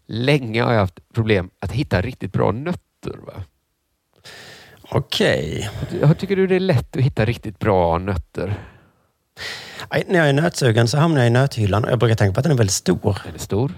[0.06, 3.16] Länge har jag haft problem att hitta riktigt bra nötter.
[3.26, 3.42] Va?
[4.90, 5.70] Okej.
[6.00, 8.54] Jag tycker du det är lätt att hitta riktigt bra nötter?
[10.06, 12.44] När jag är nötsugen så hamnar jag i nöthyllan och jag brukar tänka på att
[12.44, 13.18] den är väldigt stor.
[13.24, 13.72] Den är stor.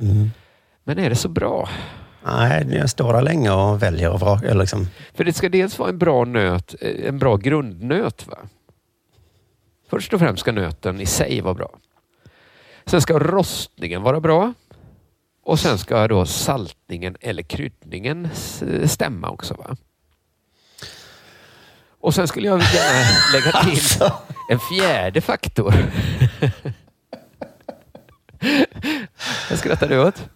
[0.00, 0.30] Mm.
[0.84, 1.68] Men är det så bra?
[2.26, 4.54] Nej, jag står där länge och väljer och vrakar.
[4.54, 4.86] Liksom.
[5.14, 8.26] För det ska dels vara en bra nöt, eh, en bra grundnöt.
[8.26, 8.38] Va?
[9.90, 11.70] Först och främst ska nöten i sig vara bra.
[12.86, 14.52] Sen ska rostningen vara bra.
[15.44, 19.54] Och sen ska då saltningen eller kryddningen s- stämma också.
[19.54, 19.76] Va?
[22.00, 24.10] Och sen skulle jag gärna lägga till
[24.50, 25.74] en fjärde faktor.
[29.50, 30.28] Vad skrattar du åt?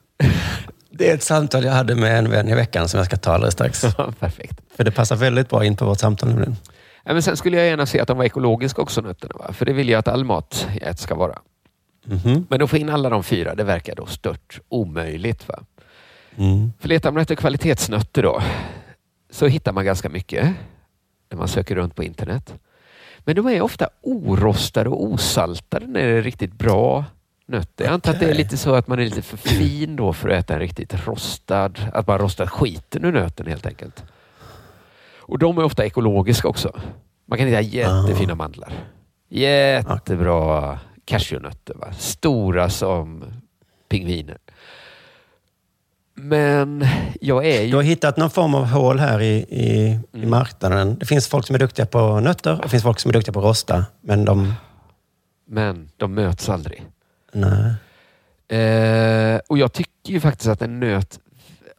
[0.90, 3.32] Det är ett samtal jag hade med en vän i veckan som jag ska ta
[3.32, 3.80] alldeles strax.
[4.20, 4.60] Perfekt.
[4.76, 6.56] För det passar väldigt bra in på vårt samtal nämligen.
[7.04, 9.34] Ja, men sen skulle jag gärna se att de var ekologiska också, nötterna.
[9.38, 9.52] Va?
[9.52, 11.38] För det vill jag att all mat jag äter ska vara.
[12.06, 12.46] Mhm.
[12.50, 15.48] Men att få in alla de fyra, det verkar då stört omöjligt.
[15.48, 15.58] Va?
[16.36, 16.72] Mm.
[16.80, 18.42] För letar man efter kvalitetsnötter då,
[19.30, 20.54] så hittar man ganska mycket
[21.30, 22.54] när man söker runt på internet.
[23.18, 27.04] Men de är ofta orostade och osaltade när det är riktigt bra
[27.46, 27.84] nötter.
[27.84, 30.28] Jag antar att det är lite så att man är lite för fin då för
[30.28, 34.04] att äta en riktigt rostad, att man rostar skiten ur nöten helt enkelt.
[35.26, 36.80] Och de är ofta ekologiska också.
[37.26, 38.72] Man kan hitta jättefina mandlar.
[39.28, 41.74] Jättebra cashewnötter.
[41.74, 41.92] Va?
[41.92, 43.24] Stora som
[43.88, 44.38] pingviner.
[46.14, 46.86] Men
[47.20, 47.74] jag är Du ju...
[47.74, 50.30] har hittat någon form av hål här i, i, i Mm.
[50.30, 50.96] marknaden.
[50.98, 53.32] Det finns folk som är duktiga på nötter och det finns folk som är duktiga
[53.32, 53.84] på att rosta.
[54.00, 54.54] Men de...
[55.46, 56.82] Men de möts aldrig.
[57.32, 57.74] Nej.
[58.60, 61.18] Eh, och jag tycker ju faktiskt att en nöt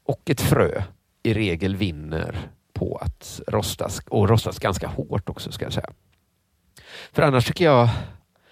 [0.05, 0.83] och ett frö
[1.23, 2.37] i regel vinner
[2.73, 5.89] på att rostas och rostas ganska hårt också ska jag säga.
[7.13, 7.89] För annars tycker jag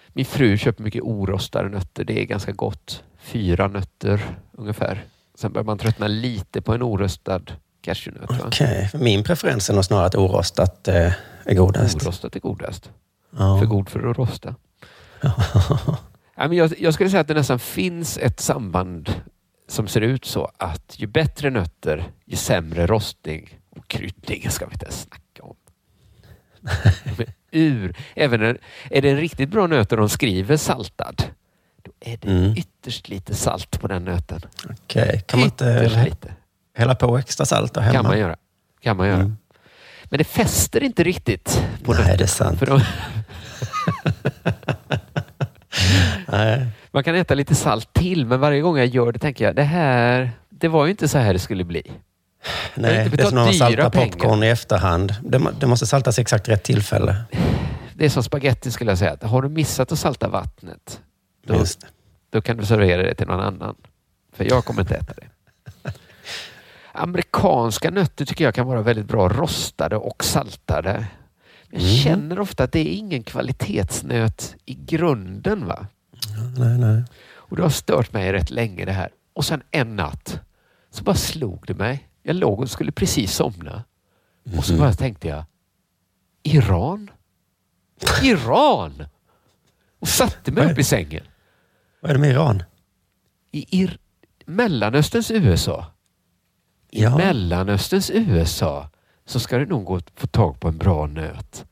[0.08, 2.04] min fru köper mycket orostade nötter.
[2.04, 3.04] Det är ganska gott.
[3.20, 5.04] Fyra nötter ungefär.
[5.44, 7.42] Sen börjar man tröttna lite på en orostad
[7.82, 8.30] cashewnöt.
[8.46, 12.04] Okej, för min preferens är nog snarare att orostat eh, är godast.
[12.04, 12.90] Orostat är godast.
[13.38, 13.60] Ja.
[13.60, 14.56] För god för att rosta.
[16.36, 19.10] Ja, men jag, jag skulle säga att det nästan finns ett samband
[19.68, 24.74] som ser ut så att ju bättre nötter, ju sämre rostning och kryddning ska vi
[24.74, 25.56] inte snacka om.
[27.52, 27.98] ur.
[28.16, 28.58] Även när,
[28.90, 31.24] är det en riktigt bra nöt och de skriver saltad,
[31.84, 32.54] då är det Mm.
[32.58, 34.42] ytterst lite salt på den nöten.
[34.70, 36.34] Okej, kan man inte Ytterst lite.
[36.78, 37.94] hälla på extra salt och hemma?
[37.94, 38.36] Kan man göra.
[38.82, 39.20] Kan man göra.
[39.20, 39.38] Mm.
[40.06, 42.18] Men det fäster inte riktigt på Nej, nötterna.
[42.18, 42.60] det är sant.
[42.60, 42.82] För de,
[46.28, 46.68] Nej.
[46.92, 49.64] man kan äta lite salt till, men varje gång jag gör det tänker jag, det
[49.64, 51.92] här, det var ju inte så här det skulle bli.
[52.76, 54.06] Nej, det är som när man saltar pengar.
[54.12, 55.16] popcorn i efterhand.
[55.24, 57.16] Det, det måste saltas exakt rätt tillfälle.
[57.96, 59.18] Det är som spaghetti skulle jag säga.
[59.22, 61.02] Har du missat att salta vattnet,
[61.44, 61.88] då, Just det.
[62.30, 63.76] då kan du servera det till någon annan.
[64.32, 65.28] För jag kommer inte äta det.
[66.92, 71.06] Amerikanska nötter tycker jag kan vara väldigt bra rostade och saltade.
[71.70, 71.96] Jag Mm.
[71.96, 75.66] känner ofta att det är ingen kvalitetsnöt i grunden.
[75.68, 75.88] va?
[76.58, 77.04] Nej, nej.
[77.34, 79.10] Och det har stört mig rätt länge det här.
[79.34, 80.40] Och sen en natt
[80.90, 82.10] så bara slog det mig.
[82.24, 83.84] Jag låg och skulle precis somna.
[84.58, 85.44] Och så bara tänkte jag,
[86.44, 87.12] Iran?
[88.24, 89.04] Iran!
[90.00, 91.24] Och satte mig upp i sängen.
[92.04, 92.64] Vad är det med Iran?
[93.52, 93.98] I Ir-
[94.46, 95.86] Mellanösterns USA.
[96.92, 97.18] I Ja.
[97.18, 98.90] Mellanösterns USA
[99.26, 101.66] så ska det nog gå att få tag på en bra nöt.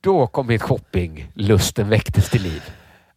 [0.00, 2.62] Då kom mitt shoppinglusten väcktes till liv.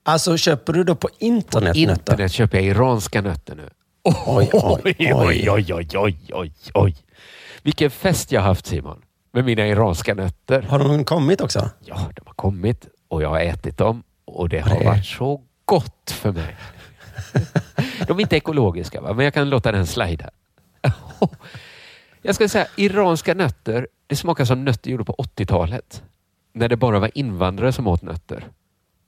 [0.03, 1.91] Alltså, köper du då på internet, nötter?
[1.91, 3.69] Internet köper jag iranska nötter nu.
[4.25, 5.49] Oj, oj, oj, oj.
[5.51, 6.95] oj, oj, oj, oj.
[7.63, 9.01] Vilken fest jag haft Simon.
[9.33, 10.61] Med mina iranska nötter.
[10.61, 11.69] Har de kommit också?
[11.79, 16.11] Ja, de har kommit och jag har ätit dem och det har varit så gott
[16.11, 16.55] för mig.
[18.07, 19.13] De är inte ekologiska, va?
[19.13, 20.29] men jag kan låta den slida.
[22.21, 26.03] Jag ska säga, iranska nötter, det smakar som nötter gjorda på 80-talet.
[26.53, 28.47] När det bara var invandrare som åt nötter.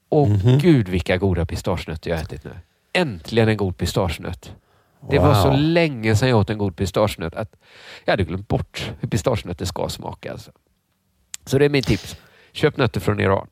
[0.10, 0.58] Och Mhm.
[0.60, 2.52] gud vilka goda pistagenötter jag har ätit nu.
[2.94, 4.52] Äntligen en god pistagenöt.
[5.10, 5.60] Det var så Wow.
[5.60, 7.56] länge sedan jag åt en god pistagenöt att
[8.06, 10.32] jag hade glömt bort hur pistagenötter ska smaka.
[10.32, 10.52] Alltså.
[11.46, 12.16] Så det är min tips.
[12.52, 13.48] Köp nötter från Iran.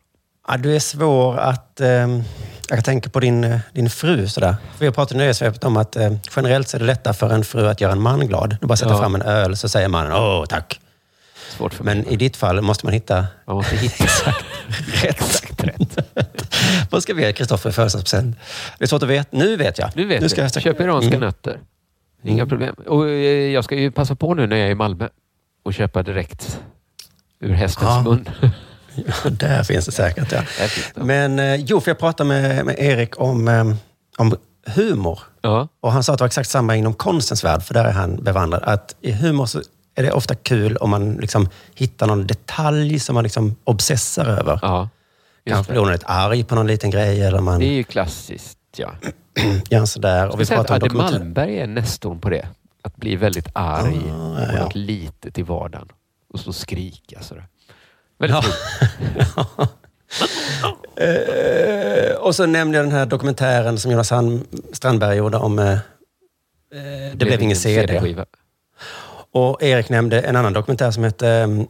[0.47, 1.81] Ja, du är svår att...
[1.81, 2.21] ehm,
[2.69, 4.27] jag tänka på din, eh, din fru.
[4.27, 4.55] Sådär.
[4.71, 7.29] För vi har pratat i Nöjesvepet om att eh, generellt så är det lättare för
[7.33, 8.57] en fru att göra en man glad.
[8.61, 8.97] Du bara sätter Ja.
[8.99, 10.79] fram en öl så säger mannen åh tack.
[11.79, 14.45] Men i ditt fall måste man hitta Man måste hitta exakt,
[15.03, 15.97] exakt rätt.
[16.91, 18.37] Vad ska vi ge Kristoffer i födelsedagspresent?
[18.79, 19.37] Det är svårt att veta.
[19.37, 19.89] Nu vet jag.
[19.95, 20.51] Nu vet nu ska jag.
[20.55, 21.19] jag Köp iranska Mm.
[21.19, 21.59] nötter.
[22.23, 22.75] Inga problem.
[22.87, 23.13] Och eh,
[23.51, 25.07] jag ska ju passa på nu när jag är i Malmö
[25.63, 26.59] och köpa direkt
[27.39, 28.01] ur hästens Ja.
[28.01, 28.29] mun.
[28.95, 30.31] Ja, där finns det säkert.
[30.31, 30.41] Ja.
[30.95, 33.65] Men eh, jo, för jag pratade med, med Erik om, eh,
[34.17, 35.19] om humor.
[35.41, 35.67] Ja.
[35.81, 38.23] Och han sa att det var exakt samma inom konstens värld, för där är han
[38.23, 38.63] bevandrad.
[38.63, 39.61] Att i humor så
[39.95, 44.59] är det ofta kul om man liksom hittar någon detalj som man liksom obsessar över.
[44.61, 44.89] ja.
[45.47, 48.57] Kanske blir lite arg på någon liten grej eller man det är ju klassiskt.
[48.77, 48.91] Ja.
[49.69, 50.27] en sådär.
[50.29, 51.19] Och vi att pratar om Adde dokumentär.
[51.19, 52.47] Malmberg är nästorn på det.
[52.83, 54.63] Att bli väldigt arg Ah, på ja.
[54.63, 55.87] något litet i vardagen.
[56.33, 57.47] Och så skrika sådär.
[58.17, 58.37] Väldigt
[59.35, 59.67] Ja.
[60.97, 64.11] Eh, och så nämnde jag den här dokumentären som Jonas
[64.73, 65.79] Strandberg gjorde om eh, eh,
[67.15, 67.87] Det blev ingen CD.
[67.87, 68.25] CD-skiva.
[69.31, 71.67] Och Erik nämnde en annan dokumentär som hette um,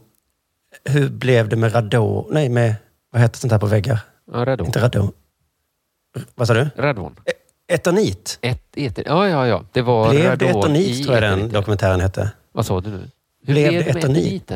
[0.84, 2.26] Hur blev det med radon?
[2.30, 2.74] Nej, med,
[3.12, 3.98] vad heter sånt här på väggar?
[4.32, 4.66] Ja, Radon.
[4.66, 5.12] Inte radon.
[6.34, 6.68] Vad sa du?
[6.76, 7.16] Radon.
[7.68, 8.38] Etanit.
[8.42, 9.64] Ett, eter, ja, ja, ja.
[9.72, 11.52] Det var Blev det radon etanit, i tror jag den etanit.
[11.54, 12.30] dokumentären hette.
[12.52, 12.96] Vad sa du nu?
[13.46, 14.50] Hur Blev blev det det med etanit?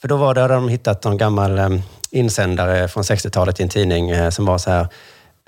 [0.00, 0.08] Etaniten?
[0.08, 3.68] För då var det, hade de hittat någon gammal um, insändare från 60-talet i en
[3.68, 4.86] tidning eh, som var så här.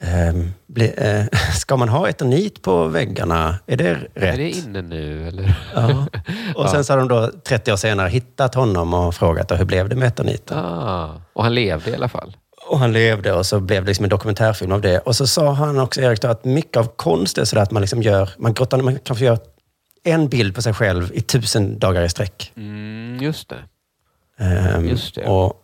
[0.02, 3.58] ehm, bli, eh, ska man ha etanit på väggarna?
[3.66, 4.34] Är det rätt?
[4.34, 5.54] Är det inne nu eller?
[5.74, 6.06] Ja.
[6.54, 9.88] Och sen så har de då 30 år senare hittat honom och frågat hur blev
[9.88, 10.52] det med etanit?
[10.52, 12.36] Ah, och han levde i alla fall.
[12.68, 14.98] Och han levde och så blev det liksom en dokumentärfilm av det.
[14.98, 17.80] Och så sa han också, Erik, då, att mycket av konst är sådär att man
[17.82, 19.38] liksom gör, man, grottar, man kanske gör
[20.04, 22.52] en bild på sig själv i tusen dagar i sträck.
[22.56, 23.58] Mm, just det.
[24.82, 25.26] Just det.
[25.26, 25.54] Och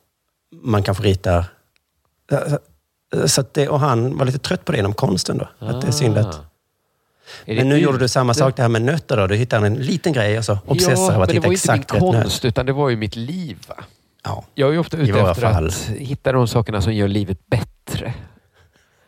[0.63, 1.45] man kanske ritar...
[3.27, 5.49] Så att det, och han var lite trött på det inom konsten då.
[5.67, 6.27] Att det är synd att...
[6.27, 6.45] Ah.
[7.45, 7.85] Är det Men nu ute?
[7.85, 9.27] gjorde du samma sak det här med nötter då.
[9.27, 11.53] Du hittade en liten grej och så obsessar Ja, av att men det hitta var
[11.53, 12.23] ju inte min exakt rätt nöt.
[12.23, 13.59] konst, utan det var ju mitt liv.
[13.69, 13.85] Va?
[14.25, 14.45] Ja.
[14.55, 15.67] Jag är ju ofta ute efter fall.
[15.67, 18.15] att hitta de sakerna som gör livet bättre.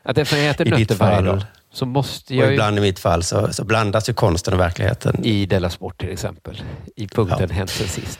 [0.03, 2.81] Att eftersom jag äter I nötter varje dag så måste Och jag ju, ibland i
[2.81, 5.25] mitt fall så, så blandas ju konsten och verkligheten.
[5.25, 6.62] i Della Sport till exempel,
[6.96, 8.18] i punkten Hänt sen sist.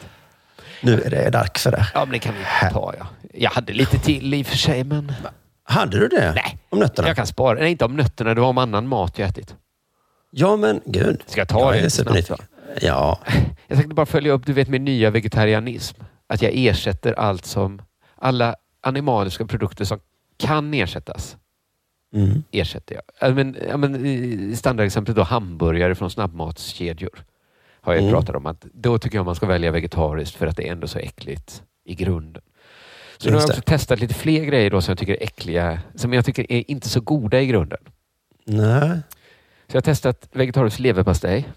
[0.83, 1.87] Nu är det dags för det.
[1.95, 3.07] Ja, men det kan vi ta ja.
[3.35, 5.13] Jag hade lite till i och för sig, men
[5.65, 6.33] Hade du det?
[6.35, 6.59] Nej.
[6.69, 7.09] Om nötterna?
[7.09, 7.59] jag kan spara.
[7.59, 9.55] Nej, inte om nötterna, det var om annan mat jag ätit.
[10.31, 11.23] Ja, men gud.
[11.27, 12.37] Ska jag ta jag det är supernyfiken.
[12.81, 13.21] Ja.
[13.69, 16.01] Jag tänkte bara följa upp, du vet min nya vegetarianism.
[16.27, 17.83] Att jag ersätter allt som,
[18.17, 20.01] alla animaliska produkter som
[20.39, 21.37] kan ersättas,
[22.15, 22.43] Mm.
[22.53, 23.03] ersätter jag.
[23.21, 27.25] Ja, men, ja, men, i standardexemplet då hamburgare från snabbmatskedjor.
[27.83, 28.13] Har jag Mm.
[28.15, 30.87] pratat om att då tycker jag man ska välja vegetariskt för att det är ändå
[30.89, 32.43] så äckligt i grunden.
[33.19, 35.23] Så nu har jag Just också testat lite fler grejer då som jag tycker är
[35.23, 37.79] äckliga, som jag tycker är inte så goda i grunden.
[38.47, 38.91] Nej.
[39.67, 41.49] Så jag har testat vegetarisk leverpastej.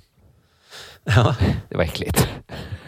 [1.03, 1.35] Ja,
[1.69, 2.27] Det var äckligt.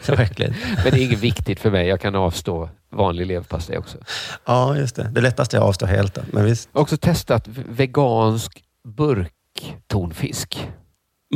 [0.02, 0.54] så äckligt.
[0.84, 1.88] Men det är inget viktigt för mig.
[1.88, 3.98] Jag kan avstå vanlig leverpastej också.
[4.46, 5.10] Ja, just det.
[5.12, 6.16] Det lättaste är att avstå helt.
[6.16, 6.22] Då.
[6.32, 6.70] Men visst.
[6.72, 10.68] Jag har också testat vegansk burktonfisk.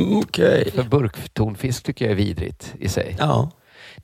[0.00, 0.70] Okej.
[0.70, 3.16] För burktonfisk tycker jag är vidrigt i sig.
[3.18, 3.50] Ja.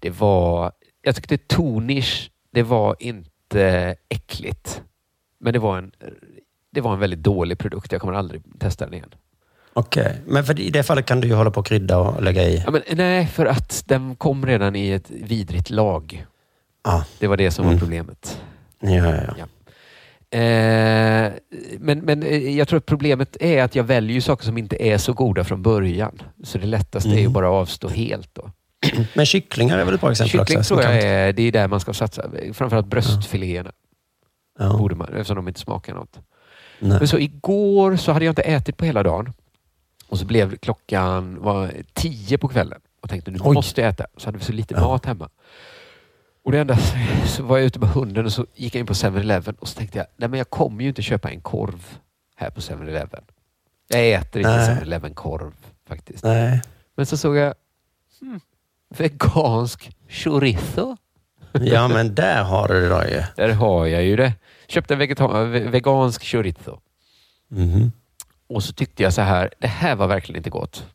[0.00, 0.72] Det var...
[1.02, 4.82] Jag tyckte tonish, det var inte äckligt.
[5.40, 5.92] Men det var en,
[6.72, 7.92] det var en väldigt dålig produkt.
[7.92, 9.14] Jag kommer aldrig testa den igen.
[9.72, 10.20] Okej.
[10.26, 12.62] Men för i det fallet kan du ju hålla på och krydda och lägga i.
[12.66, 16.26] Ja, men, nej, för att den kom redan i ett vidrigt lag.
[16.84, 17.80] Ja, Det var det som var Mm.
[17.80, 18.42] problemet.
[18.80, 19.34] ja, ja.
[19.38, 19.44] ja.
[20.30, 21.32] Eh,
[21.78, 24.98] men, men eh, jag tror att problemet är att jag väljer saker som inte är
[24.98, 26.22] så goda från början.
[26.44, 27.32] Så det lättaste är ju Mm.
[27.32, 28.34] bara att avstå helt.
[28.34, 28.50] Då.
[29.14, 30.74] Men kycklingar är väl ett bra exempel Kyckling också?
[30.76, 32.30] tror jag är, det är där man ska satsa.
[32.52, 33.72] Framförallt bröstfiléerna
[34.58, 34.76] Ja.
[34.78, 36.18] borde man, eftersom de inte smakar något.
[36.80, 36.98] Nej.
[36.98, 39.32] Men så igår så hade jag inte ätit på hela dagen.
[40.08, 42.80] Och så blev klockan var tio på kvällen.
[43.02, 43.54] Och tänkte nu Oj.
[43.54, 44.06] måste jag äta.
[44.16, 44.80] Så hade vi så lite Ja.
[44.80, 45.28] mat hemma.
[46.46, 46.76] Och det enda,
[47.26, 49.78] så var jag ute med hunden och så gick jag in på 7-Eleven och så
[49.78, 51.98] tänkte jag, nej men jag kommer ju inte köpa en korv
[52.36, 53.24] här på 7-Eleven.
[53.88, 54.78] Jag äter inte Nej.
[54.80, 55.52] 7-Eleven korv
[55.88, 56.24] faktiskt.
[56.24, 56.62] Nej.
[56.96, 57.54] Men så såg jag
[58.20, 58.40] hmm,
[58.88, 60.96] vegansk chorizo.
[61.52, 63.22] Ja, men där har du det ju.
[63.36, 64.32] Där har jag ju det.
[64.68, 66.80] Köpte en vegansk chorizo.
[67.48, 67.92] Mhm.
[68.48, 70.86] Och så tyckte jag så här, det här var verkligen inte gott.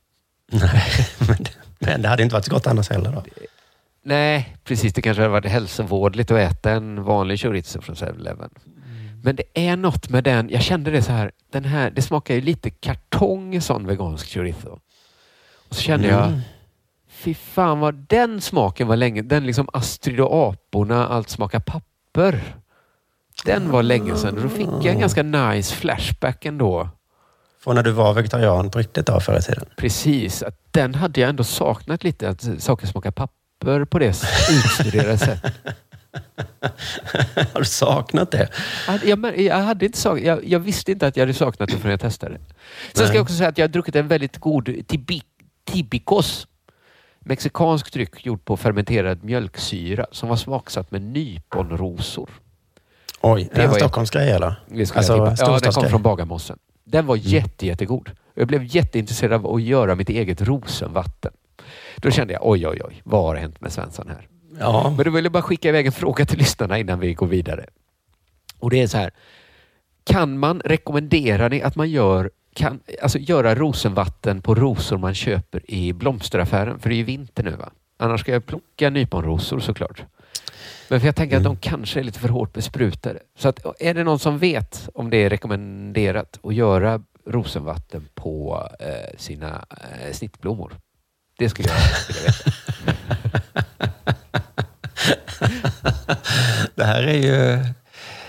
[0.51, 3.11] Nej, men det, men det hade inte varit så gott annars heller.
[3.11, 3.23] Då.
[4.03, 4.93] Nej, precis.
[4.93, 8.49] Det kanske hade varit hälsovårdligt att äta en vanlig chorizo från 7-Eleven.
[9.23, 10.49] Men det är något med den.
[10.49, 11.31] Jag kände det så här.
[11.51, 14.79] Den här det smakar ju lite kartong, sån vegansk chorizo.
[15.69, 16.39] Och så kände jag, Mm.
[17.09, 19.21] fy fan vad den smaken var länge.
[19.21, 22.43] Den liksom Astrid och aporna, allt smakar papper.
[23.45, 26.89] Den var länge sedan då fick jag en ganska nice flashback ändå.
[27.63, 29.65] Från när du var vegetarian på riktigt då förr i tiden.
[29.77, 32.29] Precis, att den hade jag ändå saknat lite.
[32.29, 33.40] Att saker smakar papper
[33.85, 34.07] på det
[34.49, 35.53] utstuderade sättet.
[37.53, 38.49] har du saknat det?
[39.03, 41.91] Jag Jag, hade inte sak, jag, jag visste inte att jag hade saknat det förrän
[41.91, 42.37] jag testade.
[42.93, 45.21] Sen ska jag också säga att jag har druckit en väldigt god tibi,
[45.63, 46.47] tibicos.
[47.19, 52.29] Mexikansk dryck gjord på fermenterad mjölksyra som var smaksatt med nyponrosor.
[53.21, 54.55] Oj, är det en Stockholmsgrej eller?
[54.67, 56.57] Det Alltså, ja, den kom från Bagarmossen.
[56.83, 58.11] Den var jätte, jättegod.
[58.33, 61.31] Jag blev jätteintresserad av att göra mitt eget rosenvatten.
[61.95, 64.27] Då kände jag, oj, oj, oj, vad har hänt med Svensson här?
[64.59, 67.27] Ja, Men då vill jag bara skicka iväg en fråga till lyssnarna innan vi går
[67.27, 67.65] vidare.
[68.59, 69.11] Och det är så här.
[70.03, 75.71] Kan man, rekommendera ni att man gör, kan, alltså göra rosenvatten på rosor man köper
[75.71, 76.79] i blomsteraffären?
[76.79, 77.71] För det är ju vinter nu va?
[77.97, 80.03] Annars ska jag plocka nyponrosor såklart.
[80.89, 83.19] Men för jag tänker att de kanske är lite för hårt besprutade.
[83.37, 88.67] Så att, är det någon som vet om det är rekommenderat att göra rosenvatten på
[88.79, 90.73] eh, sina eh, snittblommor?
[91.41, 92.51] Det skulle jag vilja veta.
[96.75, 97.59] det här är ju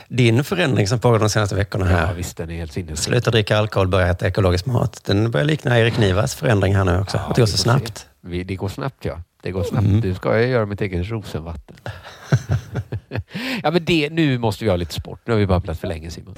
[0.08, 2.06] din förändring som pågår de senaste veckorna här.
[2.06, 2.98] Ja, visst, den är helt sinnessjuk.
[2.98, 5.00] Sluta dricka alkohol, börja äta ekologisk mat.
[5.04, 7.16] Den börjar likna Erik Nivas förändring här nu också.
[7.16, 8.06] Ja, det går så snabbt.
[8.20, 9.22] Vi, det går snabbt ja.
[9.42, 9.86] Det går snabbt.
[9.86, 10.00] Mm.
[10.00, 11.76] Du ska jag göra mitt eget rosenvatten.
[13.62, 15.20] ja, men det, nu måste vi ha lite sport.
[15.24, 16.34] Nu har vi babblat för länge Simon.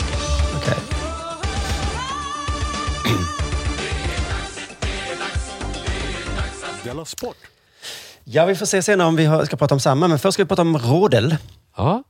[0.56, 0.74] Okej.
[6.85, 7.37] Della Sport!
[8.25, 10.49] Ja, vi får se senare om vi ska prata om samma, men först ska vi
[10.49, 11.37] prata om rådel.
[11.77, 12.03] Ja,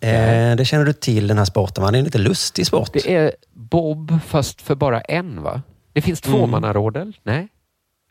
[0.00, 1.90] Eh, det känner du till, den här sporten va?
[1.90, 2.90] Det är en lite lustig sport.
[2.92, 5.62] det är Bob fast för bara en va?
[5.92, 7.16] Det finns tvåmannarådel?
[7.22, 7.48] Nej,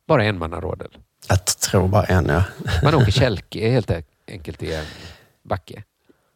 [0.07, 0.97] bara enmannarådel.
[1.29, 2.43] Jag tror bara en, ja.
[2.83, 3.91] Man åker kälke helt
[4.27, 4.85] enkelt i en
[5.43, 5.83] backe.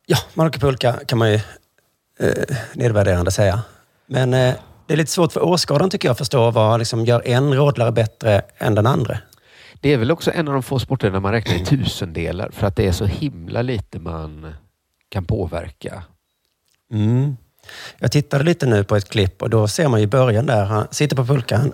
[0.06, 1.40] Ja, man åker pulka kan man ju
[2.20, 3.62] eh, nedvärderande säga.
[4.06, 4.56] Men eh,
[4.88, 7.92] det är lite svårt för åskådaren tycker jag att förstå vad liksom gör en rådlare
[7.92, 9.18] bättre än den andra.
[9.82, 12.68] Det är väl också en av de få sporter där man räknar i tusendelar för
[12.68, 14.54] att det är så himla lite man
[15.10, 16.04] kan påverka.
[16.92, 17.38] Mm.
[17.98, 20.66] Jag tittade lite nu på ett klipp och då ser man ju i början där,
[20.66, 21.74] han sitter på pulkan.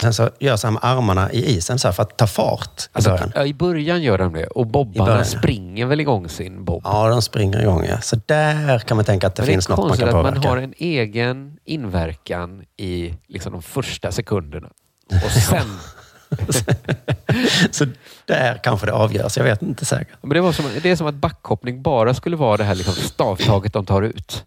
[0.00, 2.88] Sen så gör han med armarna i isen så här för att ta fart i
[2.92, 3.32] Alltså, början.
[3.34, 6.80] ja, I början gör de det och bobbarna springer väl igång sin bob.
[6.84, 7.84] Ja, de springer igång.
[7.88, 8.00] Ja.
[8.00, 10.16] Så där kan man tänka att det Men finns det är något man konstigt kan
[10.18, 10.48] att man påverka.
[10.48, 14.68] har en egen inverkan i liksom, de första sekunderna.
[15.24, 15.66] Och sen...
[17.70, 17.86] Så
[18.26, 19.36] där kanske det avgörs.
[19.36, 20.16] Jag vet inte säkert.
[20.22, 22.94] Men det, var som, det är som att backhoppning bara skulle vara det här liksom
[22.94, 24.44] stavtaget de tar ut.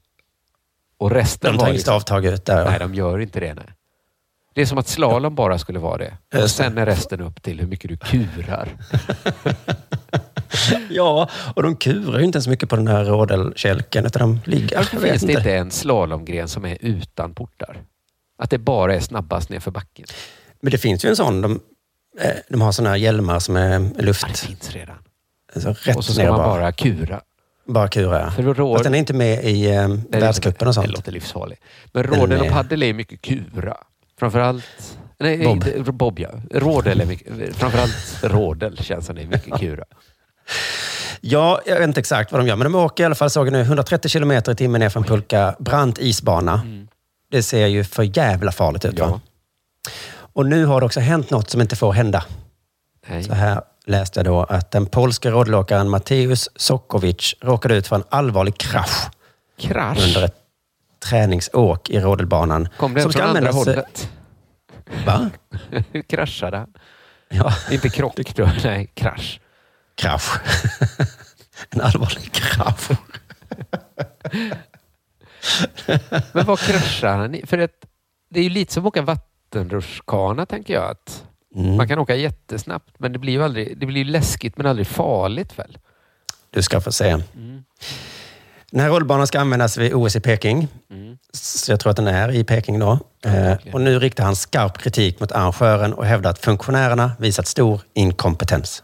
[0.98, 2.66] Och resten De tar inget liksom, stavtag ut där.
[2.66, 3.54] Nej, de gör inte det.
[3.54, 3.66] Nej.
[4.54, 6.18] Det är som att slalom bara skulle vara det.
[6.34, 6.50] Och det.
[6.50, 8.70] sen är resten upp till hur mycket du kurar.
[10.90, 14.76] Ja, och de kurar ju inte så mycket på den här rådelkälken, utan de ligger.
[14.78, 15.56] Varför finns det inte.
[15.56, 17.82] en slalomgren som är utan portar?
[18.38, 20.06] Att det bara är snabbast nerför backen.
[20.62, 21.42] Men det finns ju en sån.
[21.42, 21.60] De,
[22.22, 24.22] eh, de har såna här hjälmar som är luft.
[24.28, 24.96] Ja, det finns redan.
[25.56, 26.48] Alltså, rätt Och så ska man bara.
[26.48, 27.22] bara kura.
[27.68, 28.32] Bara kura, ja.
[28.32, 30.88] För rå- Fast den är inte med i eh, världscupen och Det sånt.
[30.88, 31.62] låter livsfarligt.
[31.94, 33.78] Men Den rådel och paddel är mycket kura.
[34.22, 34.98] Framförallt...
[35.20, 35.68] Nej, Bob.
[35.68, 36.30] inte Bob ja.
[36.52, 37.56] Rådel är mycket...
[37.56, 39.84] Framförallt rådel känns som det är mycket kura.
[41.22, 43.48] Ja, jag vet inte exakt vad de gör, men de åker i alla fall, såg
[43.48, 46.62] jag nu, 130 kilometer i timmen ner för en pulka brant isbana.
[47.32, 49.00] Det ser ju för jävla farligt ut.
[49.00, 49.06] Va?
[49.06, 49.20] Mm.
[49.24, 49.92] Ja.
[50.34, 52.26] Och nu har det också hänt något som inte får hända.
[53.10, 53.24] Nej.
[53.24, 58.04] Så här läste jag då att den polska rodelåkaren Mateusz Sokovic råkade ut för en
[58.10, 59.10] allvarlig krasch
[59.60, 60.04] Krasch.
[60.08, 60.36] under ett
[61.10, 62.68] träningsåk i rodelbanan.
[62.78, 64.10] Kom den som från andra hållet?
[65.06, 65.30] Va?
[65.92, 66.74] Hur kraschade han?
[67.30, 68.50] Ja, Inte krock då?
[68.64, 69.40] Nej, krasch.
[69.96, 70.40] krasch.
[71.70, 72.90] en allvarlig krasch.
[76.34, 77.46] Men vad kraschar han i?
[77.46, 77.86] För att
[78.30, 80.92] det är ju lite som att åka vattenrutschkana, tänker jag.
[80.92, 81.24] Att
[81.56, 81.76] Mm.
[81.78, 85.60] Man kan åka jättesnabbt, men det blir ju aldrig, det blir läskigt men aldrig farligt
[85.60, 85.78] väl?
[86.50, 87.10] Du ska få se.
[87.10, 87.64] Mm.
[88.72, 90.68] Den här rullbanan ska användas vid OS i Peking.
[90.92, 91.18] Mm.
[91.34, 93.00] Så jag tror att den är i Peking då.
[93.26, 93.74] Eh, verkligen.
[93.76, 98.84] och nu riktar han skarp kritik mot arrangören och hävdar att funktionärerna visat stor inkompetens.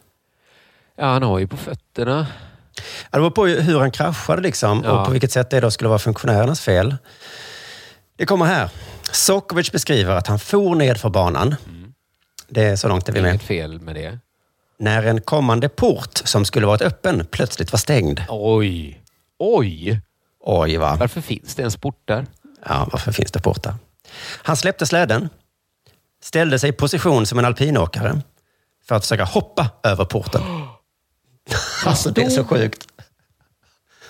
[0.97, 2.27] Ja, han har ju på fötterna.
[2.75, 4.91] Ja, Det beror på hur han kraschade liksom Ja.
[4.99, 6.95] och på vilket sätt det då skulle vara funktionärernas fel.
[8.15, 8.69] Det kommer här.
[9.11, 11.55] Sokovic beskriver att han for ned för banan.
[12.49, 13.29] Det är så långt är vi med.
[13.29, 14.19] Inget fel med det.
[14.79, 18.21] När en kommande port som skulle varit öppen plötsligt var stängd.
[18.29, 19.01] Oj!
[19.39, 20.01] Oj!
[20.39, 20.95] Oj, va?
[20.99, 22.25] Varför finns det ens portar?
[22.65, 23.75] Ja, varför finns det portar?
[24.43, 25.29] Han släppte släden,
[26.21, 28.21] ställde sig i position som en alpinåkare
[28.85, 30.41] för att försöka hoppa över porten.
[31.85, 32.87] alltså, det är så sjukt.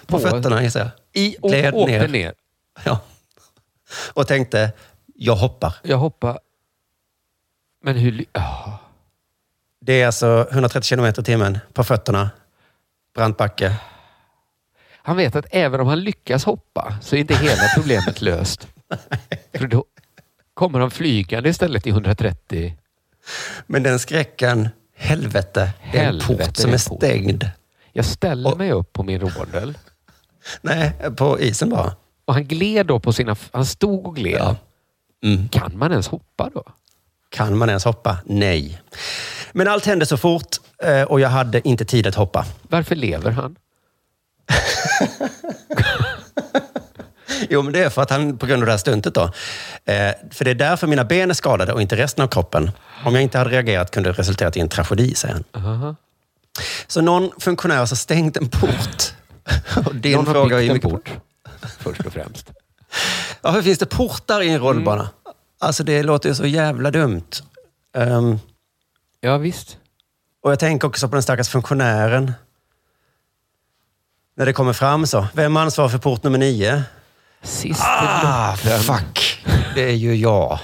[0.05, 0.89] På, På- fötterna gissar jag.
[1.13, 2.07] I och Gled ner.
[2.07, 2.33] ner.
[2.85, 2.99] Ja.
[4.13, 4.71] Och tänkte,
[5.15, 5.73] jag hoppar.
[5.83, 6.39] Jag hoppar.
[7.83, 8.25] Men hur...
[8.33, 8.79] Ja.
[9.81, 12.29] Det är alltså 130 kilometer i timmen på fötterna.
[13.15, 13.75] Brant backe.
[15.07, 18.67] Han vet att även om han lyckas hoppa så är inte hela problemet löst.
[19.53, 19.85] För då
[20.53, 22.77] kommer han flygande istället i 130.
[23.67, 27.49] Men den skräcken, helvete, det är en port som är är stängd.
[27.93, 29.77] Jag ställer Och- mig upp på min rodel
[30.61, 31.95] Nej, på isen bara.
[32.25, 33.35] och han gled då på sina...
[33.51, 34.39] Han stod och gled.
[34.41, 34.55] Ja.
[35.23, 35.49] Mm.
[35.49, 36.63] Kan man ens hoppa då?
[37.29, 38.17] Kan man ens hoppa?
[38.25, 38.81] Nej.
[39.51, 42.45] Men allt hände så fort eh, och jag hade inte tid att hoppa.
[42.61, 43.55] Varför lever han?
[47.49, 49.23] Jo, men det är för att han, på grund av det här stuntet då.
[49.85, 52.71] Eh, för det är därför mina ben är skadade och inte resten av kroppen.
[53.05, 55.63] Om jag inte hade reagerat kunde det resulterat i en tragedi, säger han.
[55.65, 55.95] Aha.
[56.87, 59.13] Så någon funktionär har stängt en port.
[59.85, 61.11] Och din Någon har fråga är byggt en port.
[61.79, 62.51] Först och främst.
[63.41, 65.09] Varför finns det portar i en rollbana?
[65.59, 67.21] Alltså det låter ju så jävla dumt.
[67.95, 68.39] Ehm,
[69.21, 69.77] Ja, visst.
[70.43, 72.33] och jag tänker också på den stackars funktionären.
[74.37, 75.27] När det kommer fram så.
[75.33, 76.83] Vem ansvarar för port nummer nio?
[77.43, 79.45] Sist Ah, fuck.
[79.75, 80.59] Det är ju jag.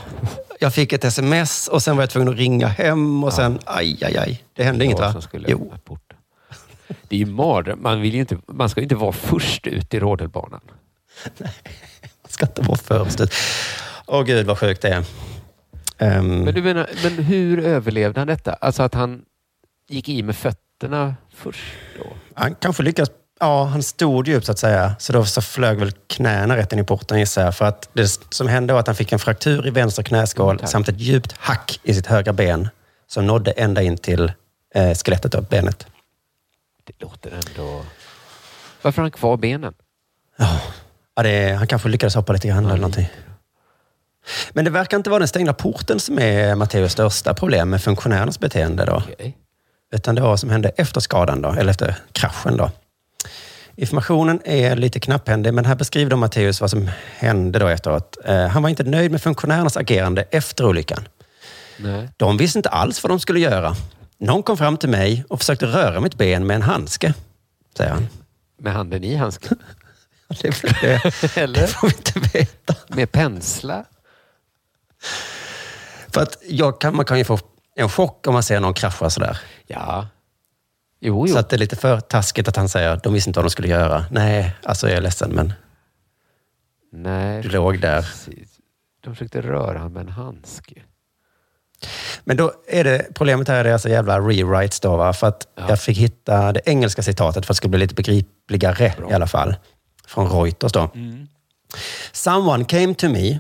[0.59, 4.03] Jag fick ett sms och sen var jag tvungen att ringa hem och sen, aj,
[4.03, 4.43] aj, aj.
[4.53, 5.11] Det hände inget va?
[5.11, 5.73] Som skulle Jo.
[6.87, 7.81] Det är ju mardröm.
[7.81, 10.61] Man, vill ju inte, man ska ju inte vara först ut i rodelbanan.
[11.39, 11.49] Man
[12.27, 13.33] ska inte vara först ut.
[14.05, 15.03] Åh gud vad sjukt det är.
[15.97, 18.53] Ehm, Men du menar, men hur överlevde han detta?
[18.53, 19.21] Alltså att han
[19.89, 21.63] gick i med fötterna först
[21.97, 22.05] då?
[22.33, 23.09] Han kanske lyckas...
[23.43, 24.95] Ja, han stod ju upp så att säga.
[24.99, 27.55] Så då så flög väl knäna rätt in i porten gissar jag.
[27.55, 30.69] För att det som hände var att han fick en fraktur i vänster knäskål tack.
[30.69, 32.69] samt ett djupt hack i sitt högra ben
[33.07, 34.31] som nådde ända in till
[34.75, 35.87] eh, skelettet av benet.
[36.83, 37.85] Det låter ändå...
[38.81, 39.73] Varför har han kvar benen?
[41.15, 43.09] Ja, det är, han kanske lyckades hoppa lite grann eller någonting.
[44.51, 48.39] Men det verkar inte vara den stängda porten som är Matteos största problem med funktionärernas
[48.39, 48.85] beteende.
[48.85, 49.03] Då.
[49.11, 49.37] Okej.
[49.93, 52.57] Utan det var vad som hände efter skadan, då, eller efter kraschen.
[52.57, 52.71] Då.
[53.75, 58.17] Informationen är lite knapphändig, men här beskriver då Matteus vad som hände då efteråt.
[58.25, 61.07] Eh, han var inte nöjd med funktionärernas agerande efter olyckan.
[61.77, 62.09] Nej.
[62.17, 63.75] De visste inte alls vad de skulle göra.
[64.17, 67.13] Någon kom fram till mig och försökte röra mitt ben med en handske,
[67.77, 68.07] säger han.
[68.61, 69.57] Med handen i handsken?
[70.41, 71.61] Det, får- det, Eller?
[71.61, 72.75] det får vi inte veta.
[72.87, 73.85] Med penslar?
[76.13, 77.39] För att jag kan, man kan ju få
[77.75, 79.39] en chock om man ser någon krascha sådär.
[79.67, 80.07] Ja.
[81.05, 81.33] Jo, jo.
[81.33, 83.49] Så att det är lite för taskigt att han säger de visste inte vad de
[83.49, 84.05] skulle göra.
[84.11, 85.53] Nej, alltså jag är ledsen men
[86.91, 88.01] Nej, du låg där.
[88.01, 88.49] precis.
[89.03, 90.81] De försökte röra han med en handske.
[92.23, 94.97] Men då är det, problemet här är deras jävla rewrites då.
[94.97, 95.13] Va?
[95.13, 98.93] För att jag fick hitta det engelska citatet för att det skulle bli lite begripligare
[99.09, 99.55] i alla fall.
[100.07, 100.89] Från Reuters då.
[102.11, 103.39] Someone came to me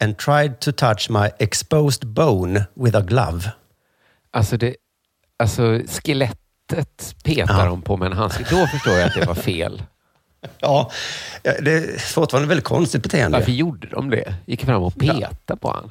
[0.00, 3.52] and tried to touch my exposed bone with a glove.
[4.30, 4.76] Alltså, det,
[5.38, 5.80] alltså
[6.74, 7.64] skelettet petar Ja.
[7.64, 8.44] de på med en handske.
[8.50, 9.82] Då förstår jag att det var fel.
[10.60, 10.90] Ja,
[11.42, 13.38] det är fortfarande väldigt konstigt beteende.
[13.38, 14.34] Varför gjorde de det?
[14.46, 15.90] Gick fram och petade på han.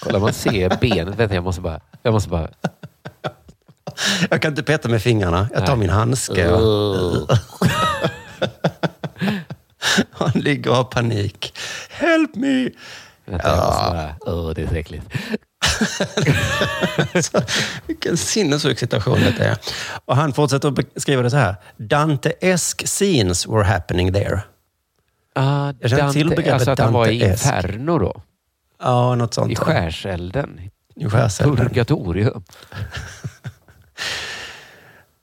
[0.00, 1.14] Kolla, man ser benet.
[1.18, 1.80] Vänta, jag måste bara...
[2.02, 2.48] Jag måste bara...
[4.30, 5.48] Jag kan inte peta med fingrarna.
[5.54, 5.80] Jag tar Nej.
[5.80, 6.46] min handske.
[6.48, 7.30] Ugh.
[10.12, 11.54] Han ligger och har panik.
[11.90, 12.70] Help me!
[13.24, 14.14] Vänta, jag måste bara...
[14.20, 15.06] Åh, det är så äckligt.
[17.22, 17.42] Så,
[17.86, 19.56] vilken sinnessjuk situation det är.
[20.04, 21.56] Och han fortsätter att beskriva det så här.
[21.76, 24.40] Dante-esk scenes were happening there.
[25.34, 27.24] Ah, Jag känner till Dante, begreppet alltså att han var i.
[27.30, 28.22] Inferno då?
[28.82, 29.52] Ja, något sånt.
[29.52, 30.60] I skärselden?
[30.96, 31.56] I skärselden.
[31.56, 32.44] Purgatorium?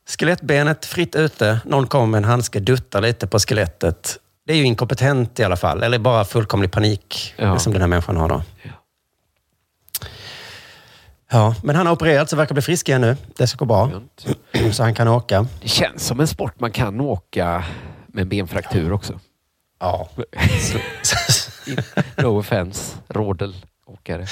[0.09, 1.59] Skelettbenet fritt ute.
[1.65, 4.17] Någon kommer med en handske, duttar lite på skelettet.
[4.47, 5.83] Det är ju inkompetent i alla fall.
[5.83, 7.59] Eller bara fullkomlig panik Ja.
[7.59, 8.43] som den här människan har då.
[8.63, 8.69] Ja,
[11.63, 13.17] men han har opererats och verkar bli frisk igen nu.
[13.37, 13.91] Det ska gå bra.
[14.71, 15.47] Så han kan åka.
[15.61, 17.63] Det känns som en sport man kan åka
[18.07, 19.19] med en benfraktur också.
[19.79, 20.09] Ja.
[22.17, 24.27] no offense, rådelåkare.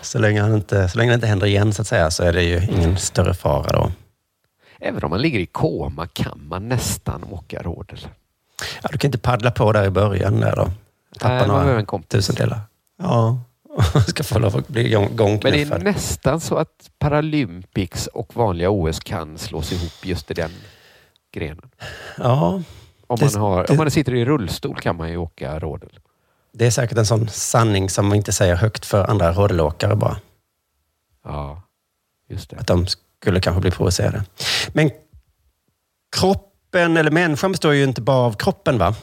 [0.00, 2.32] Så länge, han inte, så länge det inte händer igen så att säga så är
[2.32, 3.92] det ju ingen större fara då.
[4.78, 8.08] Även om man ligger i koma kan man nästan åka rådel.
[8.82, 10.70] Ja, du kan inte paddla på där i början där då.
[11.18, 12.60] Tappa behöver några tusendelar.
[12.98, 13.40] Ja,
[14.06, 15.82] ska få lov att bli gång, Men det är gångknuffad.
[15.82, 20.50] nästan så att Paralympics och vanliga OS kan slås ihop just i den
[21.32, 21.70] grenen.
[22.18, 22.62] Ja,
[23.06, 25.98] Om man, har, det- om man sitter i rullstol kan man ju åka rådel.
[26.52, 30.16] det är säkert en sån sanning som man inte säger högt för andra rodelåkare bara.
[31.24, 31.62] Ja,
[32.28, 32.56] just det.
[32.56, 34.24] Att de skulle kanske bli provocerade.
[34.72, 34.90] Men
[36.16, 38.94] kroppen, eller människan består ju inte bara av kroppen va?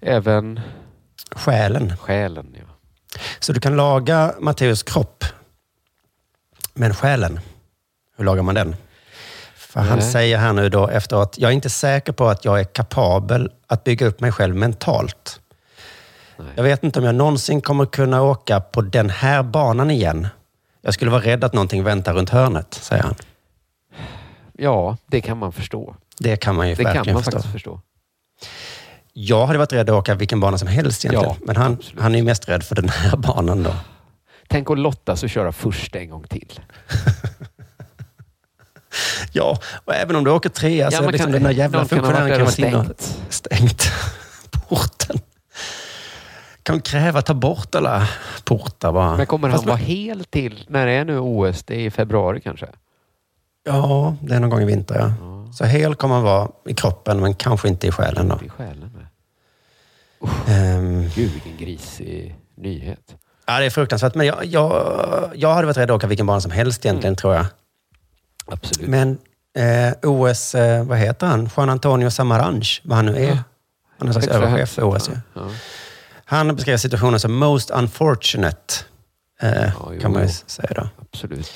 [0.00, 0.60] Även
[1.30, 1.96] Själen.
[1.96, 2.54] själen.
[2.58, 2.74] Ja.
[3.38, 5.24] Så du kan laga Matteus kropp.
[6.74, 7.40] Men själen,
[8.16, 8.76] hur lagar man den?
[9.56, 10.12] För han Nej.
[10.12, 13.84] säger här nu då efteråt, jag är inte säker på att jag är kapabel att
[13.84, 15.40] bygga upp mig själv mentalt.
[16.36, 16.48] Nej.
[16.56, 20.28] Jag vet inte om jag någonsin kommer kunna åka på den här banan igen.
[20.80, 23.14] Jag skulle vara rädd att någonting väntar runt hörnet, säger han.
[24.52, 25.96] ja, det kan man förstå.
[26.18, 27.36] Det kan man ju Det kan verkligen man förstå.
[27.36, 27.80] faktiskt förstå.
[29.20, 31.36] Jag hade varit rädd att åka vilken bana som helst egentligen.
[31.40, 32.02] Ja, men han, absolut.
[32.02, 33.70] han är ju mest rädd för den här banan då.
[34.48, 36.60] Tänk att lottas och köra först en gång till.
[39.32, 41.84] Ja, och även om du åker trea så Ja, är man liksom den där jävla
[41.84, 43.90] funktionären kan vara och stängt
[44.68, 45.18] porten.
[46.62, 48.08] Kan kräva ta bort alla
[48.44, 49.16] portar bara?
[49.16, 51.62] Men kommer han Fast- vara hel till, när är nu OS?
[51.64, 52.66] Det är i februari kanske?
[53.64, 55.12] Ja, det är någon gång i vinter ja.
[55.52, 58.40] Så hel kommer han vara i kroppen men kanske inte i själen då.
[58.44, 58.90] I själen
[60.48, 63.14] Ehm, Gud vilken grisig nyhet.
[63.46, 64.14] ja, det är fruktansvärt.
[64.14, 67.34] Men jag, jag, jag hade varit rädd att åka vilken bana som helst egentligen tror
[67.34, 67.46] jag.
[68.46, 68.88] Absolut.
[68.88, 69.18] Men
[69.56, 71.50] eh, OS, eh, vad heter han?
[71.56, 73.28] Juan Antonio Samaranch, vad han nu är.
[73.28, 73.42] Han
[73.98, 74.82] är en slags överchef för.
[74.82, 75.08] OS.
[75.08, 75.20] Ja.
[75.34, 75.48] Ja.
[76.24, 78.74] Han beskrev situationen som most unfortunate,
[79.40, 80.88] eh, jo, kan man ju säga då.
[81.12, 81.52] Absolut.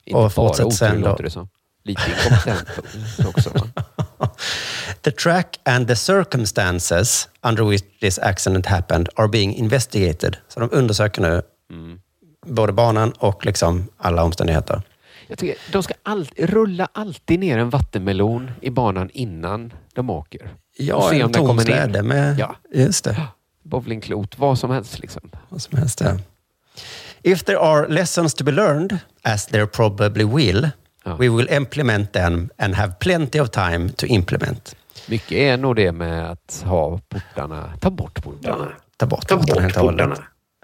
[0.00, 1.48] Och Inte bara fortsätt otur låter det som.
[1.84, 2.68] Lite inkompetent
[3.36, 3.50] också.
[5.02, 10.36] The track and the circumstances under which this accident happened are being investigated.
[10.48, 11.98] Så de undersöker nu Mm.
[12.46, 14.82] både banan och liksom alla omständigheter.
[15.26, 20.50] Jag tycker, de ska all, rulla alltid ner en vattenmelon i banan innan de åker.
[20.76, 22.38] Ja, en tom släde med...
[22.38, 22.56] Ja.
[22.74, 23.16] Just det.
[23.62, 24.98] Bowlingklot, vad som helst.
[24.98, 25.30] Liksom.
[25.48, 26.18] Vad som helst där.
[27.22, 30.68] If there are lessons to be learned, as there probably will,
[31.04, 31.16] Ja.
[31.16, 34.76] we will implement them and have plenty of time to implement.
[35.06, 38.68] Mycket är nog det med att ha portarna, ta bort portarna.
[38.96, 40.16] Ta bort Ta portarna bort portarna.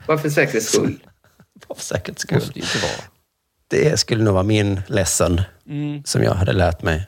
[0.07, 0.99] Bara för säkerhets skull.
[1.77, 2.43] För säkerhets skull.
[2.55, 2.93] Ju inte vara.
[3.69, 6.03] Det skulle nog vara min lesson Mm.
[6.05, 7.07] som jag hade lärt mig.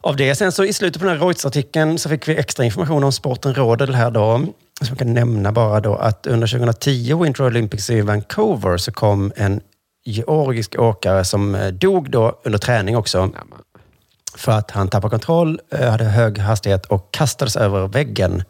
[0.00, 0.34] Av det.
[0.34, 3.54] Sen så i slutet på den här Reuters-artikeln så fick vi extra information om sporten
[3.54, 4.46] rodel här då.
[4.80, 9.32] Så jag kan nämna bara då att under 2010 Winter Olympics i Vancouver så kom
[9.36, 9.60] en
[10.04, 13.30] georgisk åkare som eh, dog då under träning också.
[14.36, 18.42] För att han tappade kontroll, eh, hade hög hastighet och kastades över väggen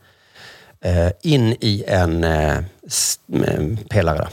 [0.80, 2.26] eh, in i en
[3.90, 4.28] pelare.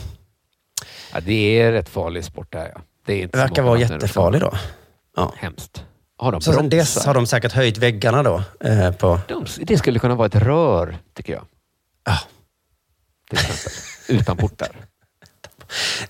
[1.14, 2.82] Ja, det är rätt farlig sport där ja.
[3.06, 4.54] Det, Det verkar vara jättefarlig då.
[5.16, 5.34] Ja.
[5.38, 5.84] Hemskt.
[6.18, 7.08] Har de Så sen dess bromsar?
[7.10, 8.44] har de säkert höjt väggarna då.
[8.60, 11.46] Eh, på, De, det skulle kunna vara ett rör, tycker jag.
[12.06, 12.18] Ja.
[13.30, 13.72] Till exempel.
[14.20, 14.68] Utan portar.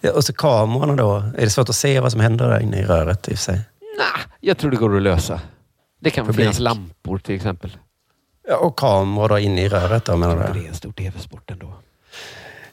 [0.02, 1.16] Ja, och så kamerorna då.
[1.16, 3.44] Är det svårt att se vad som händer där inne i röret i och för
[3.44, 3.56] sig?
[3.98, 5.42] Nah, jag tror det går att lösa.
[6.02, 6.40] Det kan Publik.
[6.44, 7.78] finnas lampor till exempel.
[8.48, 10.64] Ja, och kameror då inne i röret då menar Det du?
[10.66, 11.74] är en stor tv-sport ändå.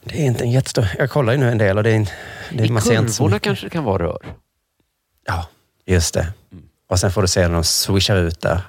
[0.05, 0.89] Det är inte en jättestor...
[0.99, 2.11] Jag kollar ju nu en del och det är,
[2.51, 4.26] det är I kurvorna kanske det kan vara rör.
[5.26, 5.47] Ja,
[5.87, 6.32] just det.
[6.53, 6.64] Mm.
[6.89, 8.61] Och sen får du se när de swishar ut där.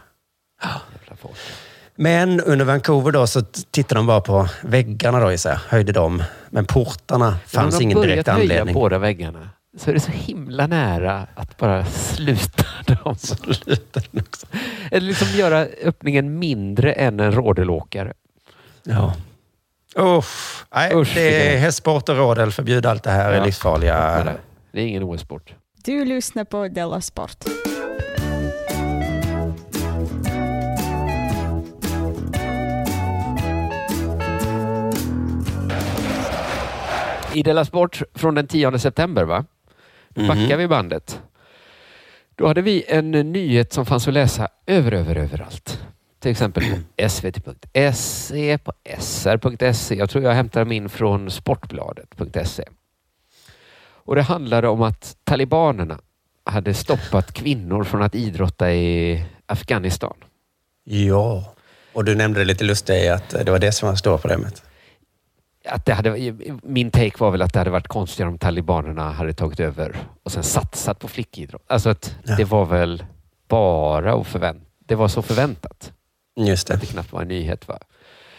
[0.64, 1.38] Jävla folk.
[2.00, 3.42] Men under Vancouver då så
[3.72, 6.24] tittade de bara på väggarna då, här, höjde dem.
[6.50, 8.74] Men portarna fanns de ingen har direkt börjat höja anledning.
[8.74, 12.64] båda väggarna så är det så himla nära att bara sluta
[13.04, 13.16] dem.
[14.92, 18.14] Eller liksom göra öppningen mindre än en rodelåkare.
[18.84, 19.14] Ja.
[20.00, 20.64] Usch.
[20.76, 22.52] Nej, Usch, det är hästsport och rodel.
[22.52, 23.32] Förbjud allt det här.
[23.32, 23.46] är Ja.
[23.46, 24.24] livsfarliga.
[24.72, 25.54] Det är ingen OS-sport.
[25.84, 27.46] Du lyssnar på Della Sport.
[37.38, 39.46] I Della Sport från den 10 september, va?
[40.10, 40.58] Då backar Mhm.
[40.58, 41.22] vi bandet.
[42.36, 45.80] Då hade vi en nyhet som fanns att läsa över, över, överallt.
[46.20, 46.78] Till exempel på
[47.10, 49.96] svt.se, på sr.se.
[49.96, 52.64] Jag tror jag hämtar min från sportbladet.se.
[53.80, 56.00] Och det handlade om att talibanerna
[56.44, 60.14] hade stoppat kvinnor från att idrotta i Afghanistan.
[60.84, 61.54] Ja.
[61.94, 64.64] Och du nämnde det lite lustigt att det var det som var stora problemet.
[65.70, 69.34] Att det hade, min take var väl att det hade varit konstigare om talibanerna hade
[69.34, 71.64] tagit över och sen satsat på flickidrott.
[71.68, 72.36] Alltså att Ja.
[72.36, 73.04] det var väl
[73.48, 74.66] bara förvänta.
[74.86, 75.94] Det var så förväntat.
[76.36, 76.74] Just det.
[76.74, 77.68] Att det knappt var en nyhet.
[77.68, 77.80] Va?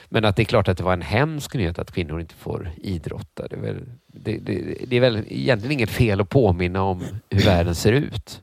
[0.09, 2.71] Men att det är klart att det var en hemsk nyhet att kvinnor inte får
[2.77, 3.49] idrotta.
[3.49, 7.41] Det är väl, det, det, det är väl egentligen inget fel att påminna om hur
[7.45, 8.41] världen ser ut.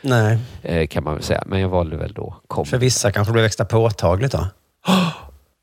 [0.00, 0.38] Nej.
[0.62, 1.42] eh, Kan man väl säga.
[1.46, 2.66] Men jag valde väl då kom.
[2.66, 4.46] För vissa kanske det blev extra påtagligt då.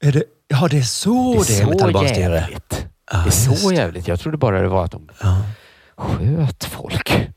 [0.02, 2.20] Är det, ja, det är så det är, med talibanstyre.
[2.36, 2.88] jävligt.
[3.12, 3.76] Ja, det är så just det.
[3.76, 4.08] jävligt.
[4.08, 5.41] Jag trodde bara det var att de Ja.
[5.95, 7.12] sköt folk.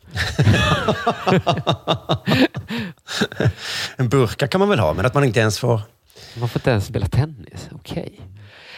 [3.97, 5.81] En burka kan man väl ha, men att man inte ens får...
[6.39, 7.69] Man får inte ens spela tennis.
[7.73, 8.21] Okej.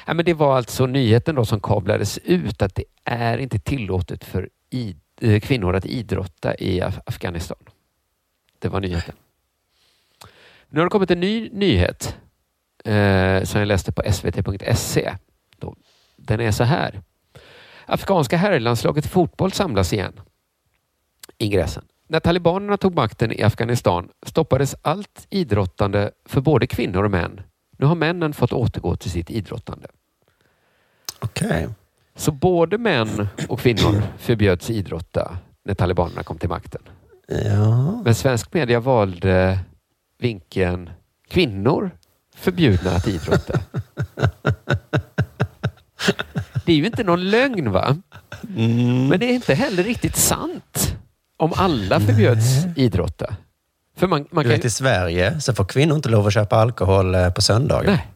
[0.06, 4.24] Ja, men det var alltså nyheten då som kablades ut att det är inte tillåtet
[4.24, 4.48] för
[5.20, 7.58] eh, kvinnor att idrotta i Af- Afghanistan.
[8.58, 9.14] Det var nyheten.
[10.68, 12.16] Nu har det kommit en ny nyhet
[12.86, 15.12] eh, som jag läste på svt.se.
[16.16, 17.02] Den är så här.
[17.86, 20.20] Afghanska herrlandslaget i fotboll samlas igen.
[21.38, 21.84] Ingressen.
[22.08, 27.40] När talibanerna tog makten i Afghanistan stoppades allt idrottande för både kvinnor och män.
[27.78, 29.88] Nu har männen fått återgå till sitt idrottande.
[31.18, 31.68] Okej.
[32.14, 36.82] Så både män och kvinnor förbjöds idrotta när talibanerna kom till makten.
[37.28, 38.02] Ja.
[38.04, 39.58] Men svensk media valde
[40.18, 40.90] vinkeln
[41.28, 41.90] kvinnor
[42.36, 43.60] förbjudna att idrotta.
[46.64, 47.96] Det är ju inte någon lögn va?
[48.56, 49.08] Mm.
[49.08, 50.96] Men det är inte heller riktigt sant
[51.36, 53.36] om alla förbjöds idrotta.
[53.96, 56.56] För man, man Du kan vet, i Sverige så får kvinnor inte lov att köpa
[56.56, 57.90] alkohol eh, på söndagar.
[57.90, 58.06] Nej.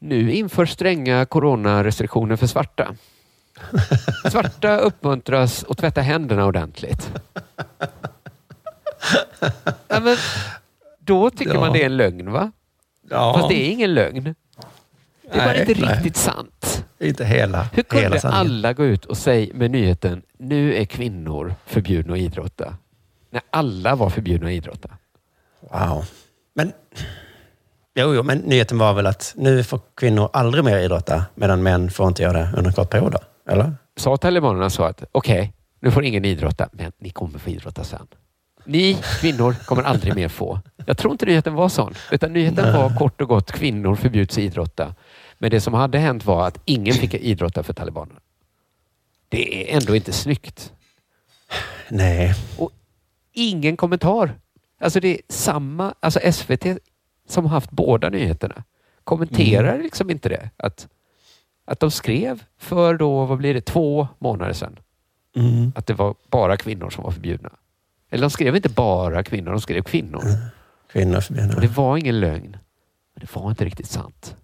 [0.00, 2.94] Nu införs stränga coronarestriktioner för svarta.
[4.30, 7.10] Svarta uppmuntras att tvätta händerna ordentligt.
[9.88, 10.16] Ja, men,
[11.04, 11.60] då tycker Ja.
[11.60, 12.52] man det är en lögn va?
[13.10, 13.34] Ja.
[13.36, 14.24] Fast det är ingen lögn.
[14.24, 14.34] Det
[15.36, 15.94] Nej, inte nej.
[15.94, 16.84] riktigt sant.
[17.00, 21.54] Inte hela, Hur kunde hela alla gå ut och säga med nyheten nu är kvinnor
[21.66, 22.76] förbjudna att idrotta?
[23.30, 24.88] När alla var förbjudna att idrotta.
[25.60, 26.04] Wow.
[26.54, 26.72] Men,
[27.94, 31.90] jo, jo, men nyheten var väl att nu får kvinnor aldrig mer idrotta medan män
[31.90, 33.52] får inte göra det under en kort period då?
[33.52, 33.74] Eller?
[33.96, 38.06] Sa talibanerna så att okej, nu får ingen idrotta, men ni kommer få idrotta sen.
[38.64, 40.60] Ni kvinnor kommer aldrig mer få.
[40.86, 41.94] Jag tror inte nyheten var sån.
[42.10, 44.94] Utan nyheten var kort och gott kvinnor förbjuds idrotta.
[45.38, 48.20] Men det som hade hänt var att ingen fick idrotta för talibanerna.
[49.28, 50.72] Det är ändå inte snyggt.
[51.88, 52.34] Nej.
[53.32, 54.34] Ingen kommentar.
[54.80, 56.66] Alltså det är samma, alltså SVT
[57.28, 58.64] som har haft båda nyheterna
[59.04, 60.50] kommenterar liksom inte det.
[60.56, 60.88] Att,
[61.64, 64.78] att de skrev för då, vad blir det, två månader sedan.
[65.36, 65.72] Mm.
[65.76, 67.50] Att det var bara kvinnor som var förbjudna.
[68.10, 70.22] Eller de skrev inte bara kvinnor, de skrev kvinnor.
[70.92, 71.54] Kvinnor förbjudna.
[71.54, 72.50] Och det var ingen lögn.
[73.14, 74.36] Men det var inte riktigt sant.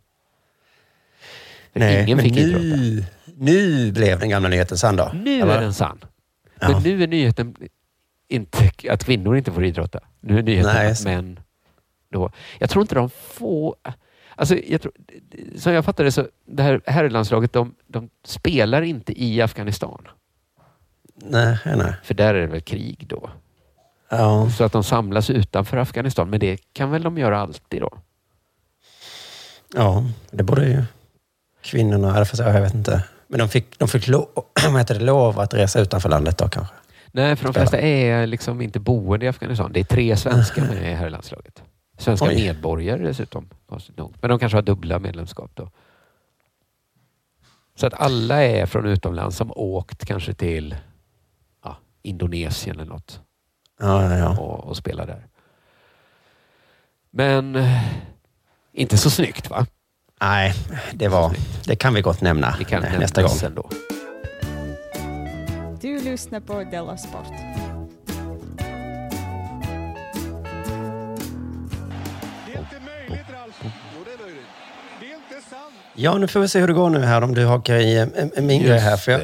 [1.73, 2.65] För Nej, ingen men fick idrotta.
[2.65, 3.05] nu,
[3.37, 5.11] nu blev den gamla nyheten sann då?
[5.15, 5.57] Nu Eller?
[5.57, 6.05] är den sann.
[6.61, 6.71] Ja.
[6.71, 7.57] Men nu är nyheten
[8.29, 10.01] inte att kvinnor inte får idrotta.
[10.21, 11.41] Nu är nyheten Nej, att män
[12.13, 12.31] då.
[12.59, 13.75] Jag tror inte de får...
[14.35, 14.93] Alltså, jag tror,
[15.57, 20.09] som jag fattar det så, det här herrlandslaget, de, de spelar inte i Afghanistan.
[21.15, 21.95] Nej, nej.
[22.03, 23.31] För där är det väl krig då.
[24.11, 24.51] Ja.
[24.51, 26.31] Så att de samlas utanför Afghanistan.
[26.31, 27.91] Men det kan väl de göra alltid då?
[29.75, 30.85] ja, det borde ju
[31.63, 33.05] kvinnorna, eller för jag vet inte.
[33.27, 34.29] Men de fick, de fick lov,
[34.65, 36.75] vad heter det, lov att resa utanför landet då kanske?
[37.13, 39.73] Nej, för de flesta är liksom inte boende i Afghanistan.
[39.73, 41.63] Det är tre svenskar med i herrlandslaget.
[41.99, 42.35] Svenska Oj.
[42.35, 43.49] medborgare dessutom.
[44.21, 45.71] Men de kanske har dubbla medlemskap då.
[47.75, 50.77] Så att alla är från utomlands som åkt kanske till
[51.65, 53.21] ja, Indonesien eller något
[53.81, 55.27] Ja, ja, och, och spelar där.
[57.11, 57.83] Men eh,
[58.73, 59.67] inte så snyggt va?
[60.21, 60.55] Nej,
[60.93, 61.33] det var,
[61.65, 63.31] det kan vi gott nämna Vi kan nästa gång.
[63.31, 63.71] sen då.
[65.81, 67.27] Du lyssnar på Della Sport.
[75.95, 78.03] Ja, nu får vi se hur det går nu här om du hakar i eh,
[78.37, 78.97] eh, min grej här.
[78.97, 79.21] För jag.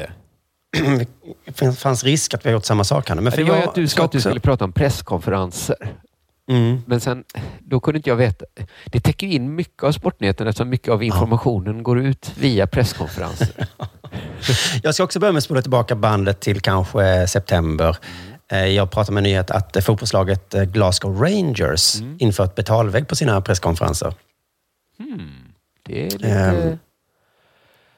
[1.59, 3.15] det fanns risk att vi har gjort samma sak här.
[3.15, 5.75] Men för det var ju jag att du sa att du skulle prata om presskonferenser.
[6.49, 6.81] Mm.
[6.85, 7.23] Men sen,
[7.59, 8.45] då kunde inte jag veta.
[8.85, 13.47] Det täcker in mycket av sportnyheterna eftersom mycket av informationen går ut via presskonferenser.
[14.83, 17.97] Jag ska också börja med att spola tillbaka bandet till kanske september.
[18.51, 22.17] Eh, Jag pratade med en nyhet att fotbollslaget eh, Glasgow Rangers Mm.
[22.19, 24.13] infört betalvägg på sina presskonferenser.
[25.85, 26.77] Det är lite,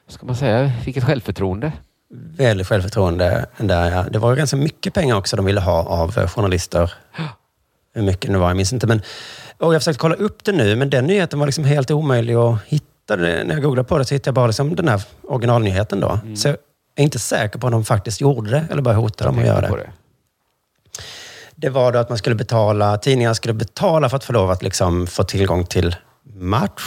[0.06, 1.72] vad ska man säga, vilket självförtroende.
[2.14, 3.90] Väldigt självförtroende där.
[3.90, 4.02] Ja.
[4.10, 6.92] Det var ganska mycket pengar också de ville ha av eh, journalister.
[7.94, 8.86] Hur mycket det nu var, jag minns inte.
[8.86, 9.02] Men,
[9.58, 12.58] och jag försökte kolla upp det nu, men den nyheten var liksom helt omöjlig att
[12.66, 13.16] hitta.
[13.16, 16.00] När jag googlade på det så hittade jag bara liksom den här originalnyheten.
[16.00, 16.18] Då.
[16.36, 16.56] Så jag
[16.96, 19.60] är inte säker på om de faktiskt gjorde det eller bara hotade dem att göra
[19.60, 19.76] det.
[19.76, 19.90] det.
[21.56, 24.62] Det var då att man skulle betala, tidningarna skulle betala för att få lov att
[24.62, 25.96] liksom få tillgång till
[26.34, 26.82] match.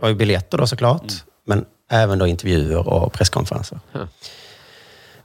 [0.00, 1.12] Och ju biljetter då såklart.
[1.46, 3.80] Men även då intervjuer och presskonferenser.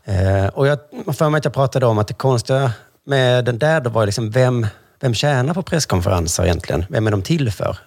[0.07, 0.79] Eh, och jag
[1.13, 2.71] för mig att jag pratade om att det konstiga
[3.03, 4.67] med den där då var liksom vem,
[4.99, 6.85] vem tjänar på presskonferenser egentligen?
[6.89, 7.77] Vem är de till för?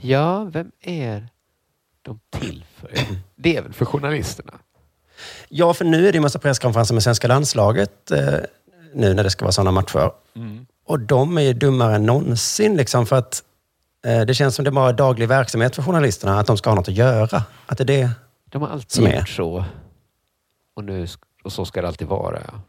[0.00, 1.28] Ja, vem är
[2.02, 2.90] de till för?
[3.36, 4.52] Det är väl för journalisterna?
[5.48, 8.34] Ja, för nu är det ju massa presskonferenser med svenska landslaget eh,
[8.94, 10.10] nu när det ska vara sådana matcher.
[10.86, 13.42] Och de är ju dummare än någonsin liksom för att
[14.06, 16.74] eh, det känns som det bara är daglig verksamhet för journalisterna att de ska ha
[16.74, 17.42] något att göra.
[17.66, 18.10] Att det är det
[18.50, 19.16] De har alltid Som är.
[19.18, 19.64] gjort så.
[20.76, 21.06] Och, nu,
[21.44, 22.38] och så ska det alltid vara.
[22.46, 22.60] Ja.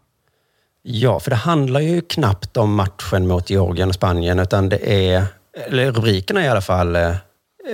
[0.82, 5.24] Ja, för det handlar ju knappt om matchen mot Georgien och Spanien, utan det är,
[5.54, 7.12] eller rubrikerna i alla fall, eh,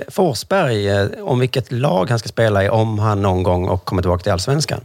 [0.08, 4.02] Forsberg, eh, om vilket lag han ska spela i om han någon gång och kommer
[4.02, 4.80] tillbaka till Allsvenskan.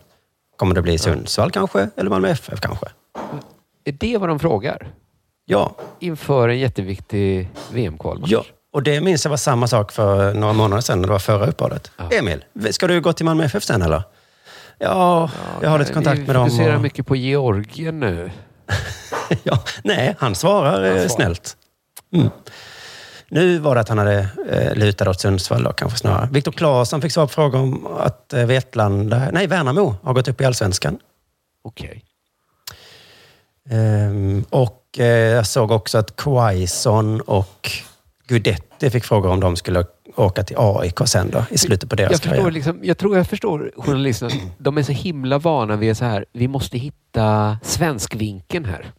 [0.57, 2.85] Kommer det bli Sundsvall kanske, eller Malmö FF kanske?
[3.85, 4.87] Är det vad de frågar?
[5.45, 8.31] Ja, Inför en jätteviktig VM-kvalmatch?
[8.31, 8.43] ja.
[8.71, 11.45] Och det minns jag var samma sak för några månader sedan, när det var förra
[11.47, 11.91] uppehållet.
[11.97, 12.09] Ja.
[12.11, 14.03] Emil, ska du gå till Malmö FF sen eller?
[14.79, 15.29] Ja,
[15.61, 16.49] jag har lite kontakt Vi med dem.
[16.49, 16.81] fokuserar Och...
[16.81, 18.31] mycket på Georgien nu.
[19.43, 21.07] Ja, nej, han svarar eh, svarar.
[21.07, 21.57] snällt.
[22.13, 22.29] Mm.
[23.29, 26.29] Nu var det att han hade eh, lutat åt Sundsvall då, kanske snarare.
[26.31, 30.41] Viktor Claesson fick svar på frågor om att eh, Vetlanda, nej Värnamo har gått upp
[30.41, 30.97] i Allsvenskan.
[31.63, 32.03] Okej.
[33.69, 37.71] Ehm, och eh, jag såg också att Quaison och
[38.27, 39.85] Guidetti fick frågor om de skulle
[40.15, 43.27] åka till AIK sen då, i slutet på deras Jag, förstår liksom, jag tror jag
[43.27, 44.31] förstår journalisterna.
[44.57, 48.91] De är så himla vana vid så här, vi måste hitta svenskvinkeln här.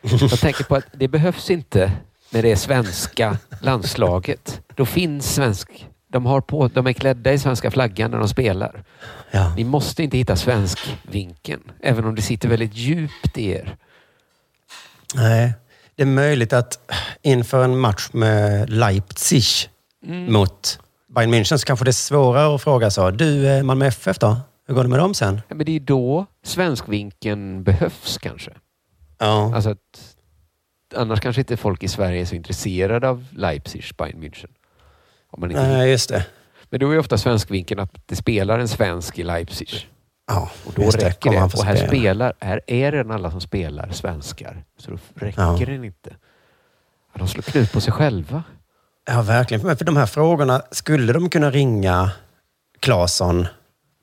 [0.00, 1.92] Jag tänker på att det behövs inte
[2.30, 4.60] när det är svenska landslaget.
[4.74, 5.86] Då finns svensk...
[6.08, 8.84] De, har på, de är klädda i svenska flaggan när de spelar.
[9.30, 9.54] Ja.
[9.56, 13.76] Ni måste inte hitta svenskvinkeln, även om det sitter väldigt djupt i er.
[15.14, 15.54] Nej,
[15.94, 16.92] det är möjligt att
[17.22, 19.44] inför en match med Leipzig
[20.06, 20.32] Mm.
[20.32, 20.78] mot
[21.08, 23.10] Bayern München så kanske det är svårare att fråga så.
[23.10, 24.36] Du, eh, Malmö FF då?
[24.66, 25.40] Hur går det med dem sen?
[25.48, 28.50] Ja, Men det är då svenskvinkeln behövs kanske.
[29.18, 30.16] Ja, Alltså att,
[30.96, 34.48] annars kanske inte folk i Sverige är så intresserade av Leipzig, Bayern München.
[35.30, 36.26] Om man inte nej just det.
[36.70, 39.88] Men då är ofta svenskvinkeln att det spelar en svensk i Leipzig.
[40.26, 41.04] Ja, Och då det.
[41.08, 41.48] räcker det.
[41.50, 41.88] få Och här spela.
[41.88, 44.64] spelar, här är det alla som spelar svenskar.
[44.78, 45.66] Så då räcker Ja.
[45.66, 46.16] den inte.
[47.14, 48.42] De slår knut på sig själva.
[49.06, 49.66] Ja, verkligen.
[49.66, 52.10] Men för de här frågorna, skulle de kunna ringa
[52.80, 53.46] Claesson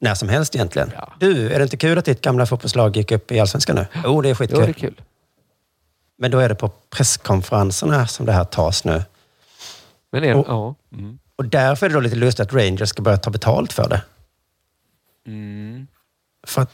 [0.01, 0.91] när som helst egentligen?
[1.19, 3.85] Du, är det inte kul att ditt gamla fotbollslag gick upp i Allsvenskan nu?
[4.03, 4.59] Jo, det är skitkul.
[4.59, 5.01] Jo, det är kul.
[6.17, 9.03] Men då är det på presskonferenserna som det här tas nu.
[10.11, 10.75] Men är, Och- ja.
[10.91, 11.19] Mm.
[11.35, 14.01] Och därför är det då lite lustigt att Rangers ska börja ta betalt för det.
[15.27, 15.87] Mm.
[16.47, 16.71] För, att,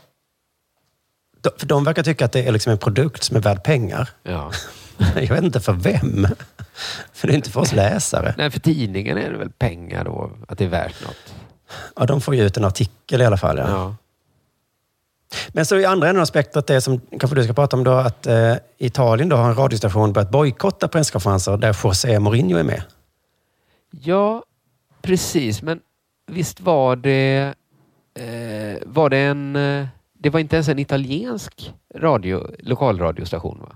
[1.58, 4.10] för de verkar tycka att det är liksom en produkt som är värd pengar.
[4.24, 4.52] Ja.
[5.16, 6.28] Jag vet inte för vem.
[7.14, 8.34] För det är inte för oss läsare.
[8.38, 11.34] Nej, för tidningen är det väl pengar då, att det är värt något.
[11.96, 13.58] Ja, de får ju ut en artikel i alla fall.
[13.58, 13.70] Ja.
[13.70, 13.96] Ja.
[15.50, 17.92] Men så i andra änden av spektrat, det som kanske du ska prata om då,
[17.92, 22.84] att eh, Italien då har en radiostation börjat bojkotta presskonferenser där José Mourinho är med.
[23.92, 24.44] Ja,
[25.02, 25.62] precis.
[25.62, 25.80] Men
[26.28, 27.54] visst var det...
[28.20, 29.56] Eh, var det en...
[29.56, 29.88] Eh,
[30.22, 33.76] det var inte ens en italiensk radio, lokalradiostation va?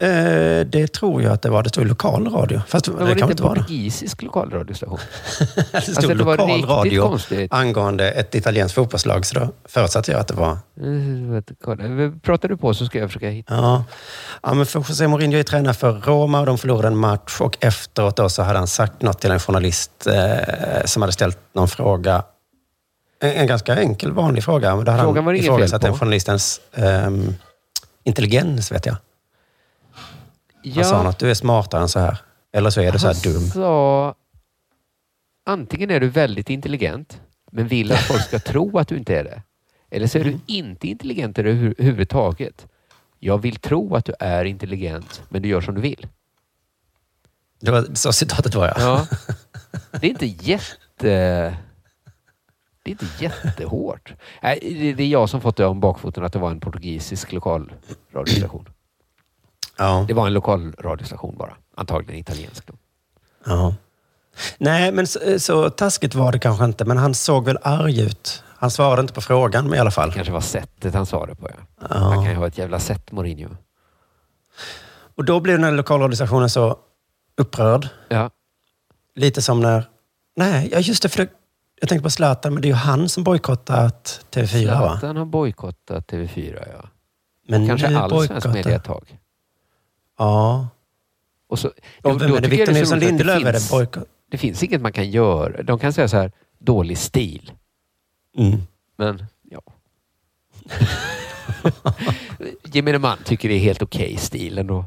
[0.00, 1.62] Eh, det tror jag att det var.
[1.62, 2.60] Det stod lokal radio.
[2.68, 3.60] Fast det var det kan inte inte en vara det.
[3.60, 4.98] portugisisk lokalradiostation?
[5.72, 7.52] Det stod Alltså, det var lokal radio konstigt.
[7.52, 10.50] angående ett italienskt fotbollslag, så då förutsatte jag att det var...
[10.50, 12.12] Eh.
[12.22, 13.54] Pratar du på så ska jag försöka hitta.
[13.54, 13.84] Ja,
[14.42, 17.56] ja men för José Mourinho är tränare för Roma och de förlorade en match och
[17.60, 21.68] efteråt då så hade han sagt något till en journalist eh, som hade ställt någon
[21.68, 22.22] fråga.
[23.22, 24.76] En, en ganska enkel, vanlig fråga.
[24.76, 25.86] Men då hade Frågan var han det inget fel på.
[25.86, 27.34] den journalistens ehm,
[28.04, 28.96] intelligens, vet jag.
[30.68, 32.18] Ja, Han sa något, du är smartare än så här.
[32.52, 33.42] Eller så är du så här han dum.
[33.42, 34.14] sa...
[35.46, 39.24] Antingen är du väldigt intelligent, men vill att folk ska tro att du inte är
[39.24, 39.42] det.
[39.90, 40.32] Eller så är Mm.
[40.46, 42.66] du inte intelligent överhuvudtaget.
[43.18, 46.06] Jag vill tro att du är intelligent, men du gör som du vill.
[47.60, 48.74] Det var så citatet var, ja.
[48.78, 49.06] Ja.
[50.00, 51.56] Det är inte jätte...
[52.82, 54.12] Det är inte jättehårt.
[54.42, 58.68] Nej, det- är jag som fått det om bakfoten att det var en portugisisk lokalradiostation.
[59.78, 60.04] Ja.
[60.08, 61.52] Det var en lokalradiostation bara.
[61.76, 62.66] Antagligen italiensk.
[62.66, 62.74] Då.
[63.46, 63.74] ja.
[64.58, 66.84] Nej, men så, så taskigt var det kanske inte.
[66.84, 68.42] Men han såg väl arg ut.
[68.46, 70.12] Han svarade inte på frågan men i alla fall.
[70.12, 71.48] kanske var sättet han sa det på.
[71.50, 71.86] Ja.
[71.90, 71.96] Ja.
[71.96, 73.48] Han kan ju ha ett jävla sätt, Mourinho.
[75.16, 76.78] Och då blev den här lokalradiostationen så
[77.36, 77.88] upprörd.
[78.08, 78.30] Ja.
[79.14, 79.84] Lite som när...
[80.36, 81.08] Nej, ja just det.
[81.08, 81.30] För det,
[81.80, 84.98] jag tänkte på Zlatan, men det är ju han som bojkottat TV4 va?
[84.98, 86.88] Zlatan har bojkottat TV4, ja.
[87.48, 89.18] Men Kanske all svensk media ett tag.
[90.18, 90.68] Ja.
[91.48, 94.08] Och så, Och då tycker jag Victor Nilsson Lindelöf är det bojkott?
[94.30, 95.62] Det finns inget man kan göra.
[95.62, 97.52] De kan säga så här, dålig stil.
[98.38, 98.62] Mm.
[98.96, 99.60] Men, ja.
[102.64, 104.84] Gemene man tycker det är helt okej stil ändå.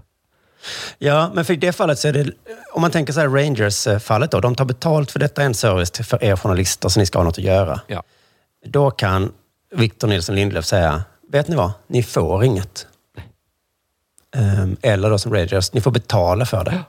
[0.97, 2.31] Ja, men för i det fallet så är det...
[2.73, 4.39] Om man tänker så här Rangers-fallet då.
[4.39, 7.37] De tar betalt för detta en service för er journalister så ni ska ha något
[7.37, 7.81] att göra.
[7.87, 8.03] Ja.
[8.65, 9.31] Då kan
[9.75, 11.71] Victor Nilsson Lindelöf säga, vet ni vad?
[11.87, 12.87] Ni får inget.
[14.35, 16.79] Ehm, eller då som Rangers, ni får betala för det.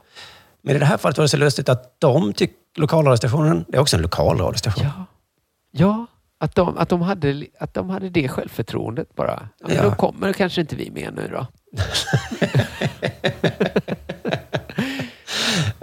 [0.63, 3.81] Men i det här fallet var det så lustigt att de tycker lokalradiostationen, det är
[3.81, 4.85] också en lokalradiostation.
[4.85, 5.05] Ja,
[5.71, 6.07] ja
[6.41, 9.49] att, de, att, de hade, att de hade det självförtroendet bara.
[9.67, 9.83] Men Ja.
[9.83, 11.47] Då kommer kanske inte vi med nu då.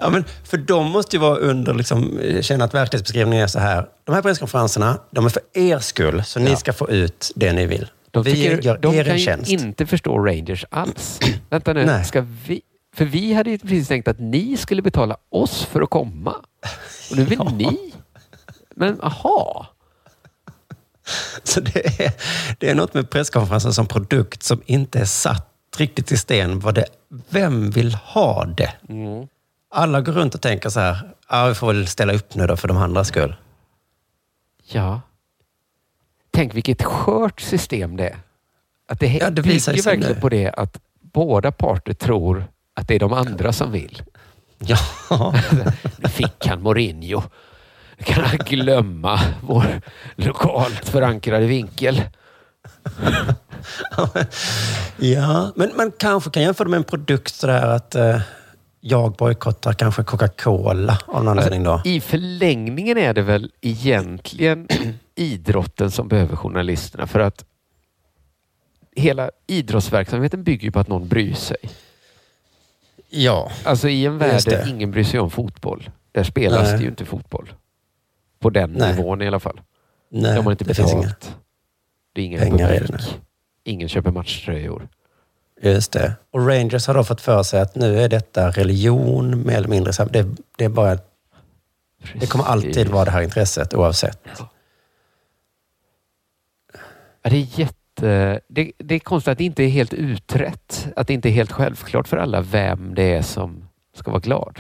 [0.02, 3.86] Ja, men för de måste ju vara under, liksom, känna att verklighetsbeskrivningen är så här.
[4.04, 6.56] De här presskonferenserna, de är för er skull, så ni Ja.
[6.58, 7.88] ska få ut det ni vill.
[8.12, 11.20] De, vi tycker, gör de kan ju inte förstå Rangers alls.
[11.50, 12.06] Vänta nu, Nej.
[12.06, 12.62] ska vi...
[12.96, 16.36] För vi hade ju precis tänkt att ni skulle betala oss för att komma.
[17.12, 17.94] Och nu vill ni...
[18.76, 19.68] Men aha.
[21.44, 22.14] Så det är,
[22.58, 26.60] det är något med presskonferensen som produkt som inte är satt riktigt i sten.
[26.60, 26.86] Vad det,
[27.30, 28.74] vem vill ha det?
[28.90, 29.28] Mm.
[29.72, 32.58] Alla går runt och tänker så här, ah, vi får väl ställa upp nu då
[32.58, 33.36] för de andras skull.
[34.72, 35.02] Ja.
[36.40, 38.18] Tänk vilket skört system det är.
[38.88, 40.22] Att det, Ja, det visar bygger verkligen nu.
[40.22, 40.80] på det att
[41.14, 44.04] båda parter tror att det är de andra som vill.
[44.58, 44.78] Ja,
[45.98, 47.22] Nu fick han Mourinho.
[47.98, 49.82] Nu kan han glömma vår
[50.16, 52.02] lokalt förankrade vinkel.
[54.98, 58.22] ja men man kanske kan jämföra det med en produkt sådär att eh,
[58.82, 61.82] jag bojkottar kanske Coca-Cola av någon anledning då.
[61.86, 64.68] I förlängningen är det väl egentligen
[65.16, 67.46] idrotten som behöver journalisterna för att
[68.96, 71.58] hela idrottsverksamheten bygger ju på att någon bryr sig.
[73.10, 75.90] Ja, Alltså i en värld där ingen bryr sig om fotboll.
[76.12, 76.78] Där spelas Nej.
[76.78, 77.54] det ju inte fotboll.
[78.40, 78.96] På den Nej.
[78.96, 79.62] nivån i alla fall.
[80.10, 81.26] nej, har inte det finns betalt.
[81.26, 81.36] inga.
[82.14, 83.20] Det är ingen publik.
[83.64, 84.88] Ingen köper matchtröjor.
[85.62, 86.14] Just det.
[86.32, 90.06] Och Rangers har då fått för sig att nu är detta religion mer eller mindre.
[90.06, 90.26] Det,
[90.58, 90.98] det, är bara,
[92.20, 94.20] det kommer alltid vara det här intresset oavsett.
[97.22, 98.40] Ja, det är jätte...
[98.48, 100.88] Det, det är konstigt att det inte är helt utrett.
[100.96, 103.64] Att det inte är helt självklart för alla vem det är som
[103.96, 104.60] ska vara glad.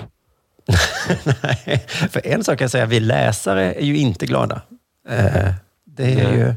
[1.44, 4.62] Nej, för en sak kan jag säga, vi läsare är ju inte glada.
[5.10, 5.54] Eh,
[5.86, 6.54] Det, är ju,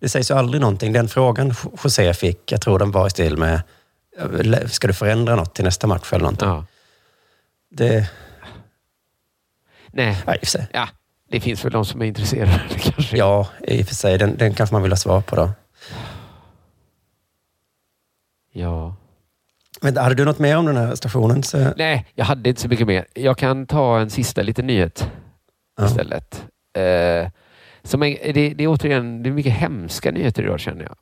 [0.00, 0.92] det sägs ju aldrig någonting.
[0.92, 3.62] Den frågan José fick, jag tror den var i stil med,
[4.68, 6.48] ska du förändra något till nästa match eller någonting?
[6.48, 6.64] Ja.
[7.70, 8.10] Det,
[9.88, 10.66] Nej, ja, i och för sig.
[10.72, 10.88] ja,
[11.30, 13.16] det finns väl de som är intresserade kanske.
[13.16, 14.18] Ja, i och för sig.
[14.18, 15.50] Den, den kanske man vill ha svar på då.
[18.52, 18.94] ja.
[19.80, 21.42] Men hade du något mer om den här stationen?
[21.42, 23.06] Så, Nej, jag hade inte så mycket mer.
[23.14, 25.10] Jag kan ta en sista liten nyhet
[25.76, 25.86] Ja.
[25.86, 26.44] istället.
[26.78, 27.30] Eh,
[27.82, 30.96] som är, det, det är återigen det är mycket hemska nyheter idag känner jag.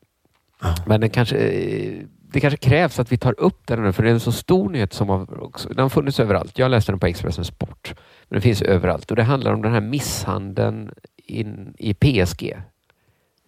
[0.62, 0.74] Ja.
[0.86, 2.00] Men det kanske, eh,
[2.34, 4.70] det kanske krävs att vi tar upp den nu, för det är en så stor
[4.70, 6.58] nyhet som har, också, den har funnits överallt.
[6.58, 7.94] Jag läste den på Expressen Sport.
[8.28, 12.56] Men den finns överallt och det handlar om den här misshandeln in, i PSG.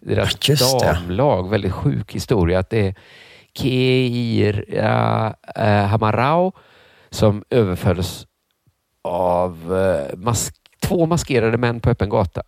[0.01, 0.85] Deras Ja, just det.
[0.93, 1.49] damlag.
[1.49, 2.59] Väldigt sjuk historia.
[2.59, 2.95] Att det är
[3.53, 4.65] Keir
[5.55, 6.51] äh, Hamarau
[7.09, 8.27] som överfölls
[9.01, 12.43] av eh, mask, två maskerade män på öppen gata.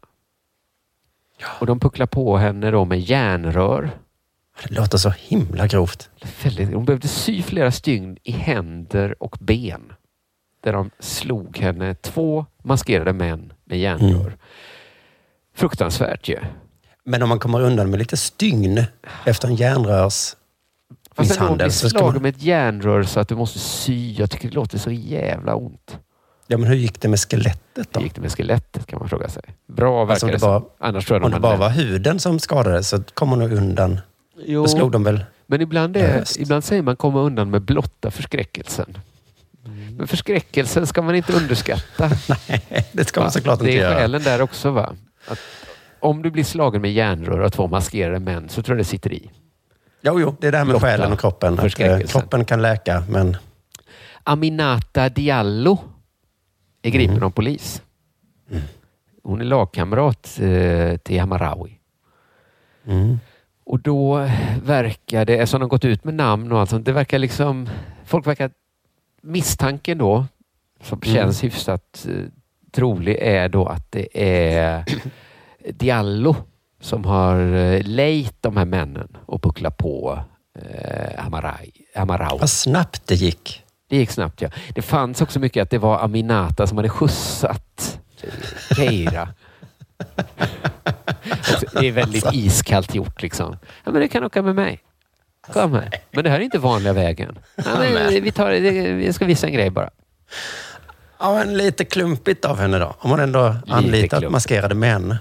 [1.59, 3.91] Och de pucklar på henne då med järnrör.
[4.67, 6.09] Det låter så himla grovt.
[6.43, 9.93] Väldigt, de behövde sy flera stygn i händer och ben.
[10.63, 14.19] Där de slog henne, två maskerade män med järnrör.
[14.21, 14.37] Mm.
[15.55, 16.39] Fruktansvärt ju.
[17.03, 18.83] Men om man kommer undan med lite stygn
[19.25, 20.35] efter en järnrörs
[21.15, 22.21] Fast när någon blir misshandel så ska man...
[22.21, 24.13] med ett järnrör så att du måste sy.
[24.13, 25.97] Jag tycker det låter så jävla ont.
[26.47, 27.99] Ja, men hur gick det med skelettet då?
[27.99, 29.43] Hur gick det med skelettet kan man fråga sig.
[29.67, 30.69] Bra verkar Alltså, det bara- som.
[30.79, 33.57] Annars tror jag Om de det bara var huden som skadades så kommer man nog
[33.57, 33.99] undan.
[34.45, 35.25] Jo, Då slog de väl...
[35.47, 38.97] men ibland, är, ibland säger man komma undan med blotta förskräckelsen.
[39.97, 42.09] Men förskräckelsen ska man inte underskatta.
[42.49, 43.95] Nej, det ska man såklart inte Det är göra.
[43.95, 44.71] skälen där också.
[44.71, 44.95] va?
[45.27, 45.39] Att
[45.99, 49.13] om du blir slagen med järnrör av två maskerade män så tror jag det sitter
[49.13, 49.31] i.
[50.01, 51.59] Jo, jo, det är det här med Blotta själen och kroppen.
[51.59, 53.37] Att, eh, kroppen kan läka, men...
[54.23, 55.77] Aminata Diallo
[56.81, 57.25] är gripen Mm.
[57.25, 57.81] av polis.
[59.23, 61.79] Hon är lagkamrat eh, till Hamarawi.
[62.87, 63.19] Mm.
[63.69, 64.27] Och då
[64.63, 67.69] verkar det, eftersom de gått ut med namn och allt sånt, det verkar liksom...
[68.05, 68.51] Folk verkar...
[69.21, 70.25] Misstanken då,
[70.83, 71.15] som Mm.
[71.15, 72.25] känns hyfsat eh,
[72.71, 74.85] trolig, är då att det är
[75.69, 76.35] Diallo
[76.81, 80.19] som har eh, lejt de här männen och pucklat på
[80.59, 81.71] eh, Hamarawi.
[82.39, 83.63] Vad snabbt det gick.
[83.89, 84.49] Det gick snabbt ja.
[84.75, 87.99] Det fanns också mycket att det var Aminata som hade skjutsat
[88.75, 89.29] Keira.
[91.31, 92.39] Också, det är väldigt Alltså.
[92.39, 93.57] iskallt gjort liksom.
[93.83, 94.79] Ja, men du kan åka med mig.
[95.53, 95.89] Kom här.
[96.11, 97.39] Men det här är inte vanliga vägen.
[97.55, 99.89] Ja, men vi tar, jag ska visa en grej bara.
[101.19, 102.95] Ja, men lite klumpigt av henne då.
[102.99, 104.31] Om man ändå anlitat klumpigt.
[104.31, 105.15] maskerade män.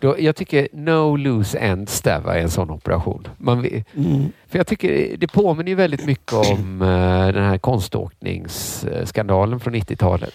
[0.00, 3.28] Då, jag tycker no loose ends där var en sån operation.
[3.38, 3.58] Man,
[3.94, 4.32] Mm.
[4.48, 10.34] För jag tycker det påminner ju väldigt mycket om eh, den här konståkningsskandalen från 90-talet.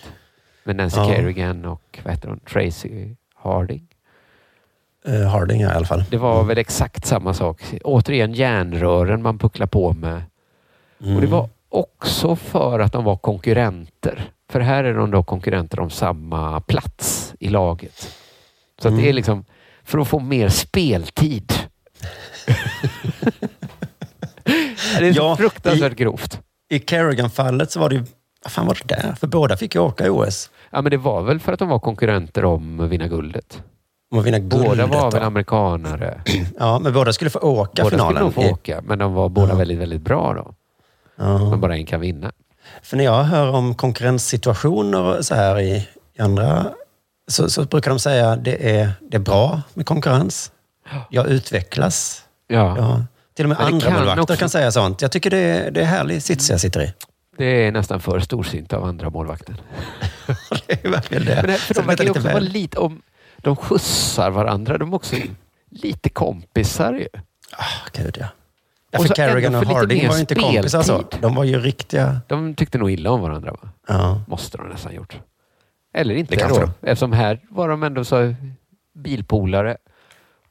[0.63, 1.07] Med Nancy Ja.
[1.07, 2.39] Kerrigan och vad heter hon?
[2.39, 3.15] Tracy
[3.47, 3.87] Harding.
[5.05, 6.03] Eh, Harding ja, i alla fall.
[6.09, 7.61] Det var väl exakt samma sak.
[7.83, 10.21] Återigen järnrören man pucklar på med.
[11.03, 11.15] Mm.
[11.15, 14.31] Och det var också för att de var konkurrenter.
[14.49, 18.15] För här är de då konkurrenter om samma plats i laget.
[18.81, 19.15] Så att det är Mm.
[19.15, 19.45] liksom
[19.83, 21.53] för att få mer speltid.
[24.99, 26.39] det är så Ja, fruktansvärt i- grovt.
[26.69, 28.03] I Kerrigan-fallet så var det ju...
[28.43, 29.15] Vad fan var det där?
[29.19, 30.49] För båda fick ju åka i OS.
[30.71, 33.63] Ja, men det var väl för att de var konkurrenter om att vinna guldet.
[34.11, 35.27] Om att vinna Båda guldet var väl då.
[35.27, 36.21] amerikanare.
[36.59, 38.23] Ja, men båda skulle få åka Båda skulle finalen.
[38.23, 39.55] nog få i- åka, men de var båda Ja.
[39.57, 40.53] väldigt, väldigt bra då.
[41.15, 41.49] Ja.
[41.49, 42.31] Men bara en kan vinna.
[42.81, 46.65] För när jag hör om konkurrenssituationer och så här i, i andra
[47.27, 50.51] så, så brukar de säga att det är, det är bra med konkurrens.
[51.09, 52.23] Jag utvecklas.
[52.47, 52.75] Ja.
[52.77, 53.03] Ja.
[53.35, 55.01] Till och med andra kan målvakter kan säga sånt.
[55.01, 56.93] Jag tycker det är, det är härlig sits jag sitter i.
[57.37, 59.55] Det är nästan för storsint av andra målvakter.
[60.67, 61.35] Det är verkligen det.
[61.35, 62.43] Men det, för de det verkar ju lite också vara väl.
[62.49, 63.01] lite om...
[63.37, 64.77] De skjutsar varandra.
[64.77, 65.15] De är också
[65.69, 67.07] lite kompisar ju.
[67.57, 68.25] Ah, gud ja.
[68.91, 70.93] ja Och för Carrigan och Harding var ju inte kompisar så.
[70.97, 71.21] speltid.
[71.21, 72.21] De var ju riktiga...
[72.27, 73.69] De tyckte nog illa om varandra va?
[73.87, 74.21] Ja.
[74.27, 75.17] Måste de nästan gjort.
[75.93, 76.71] Eller Det inte kanske då.
[76.81, 78.35] Eftersom här var de ändå så
[78.93, 79.77] bilpolare.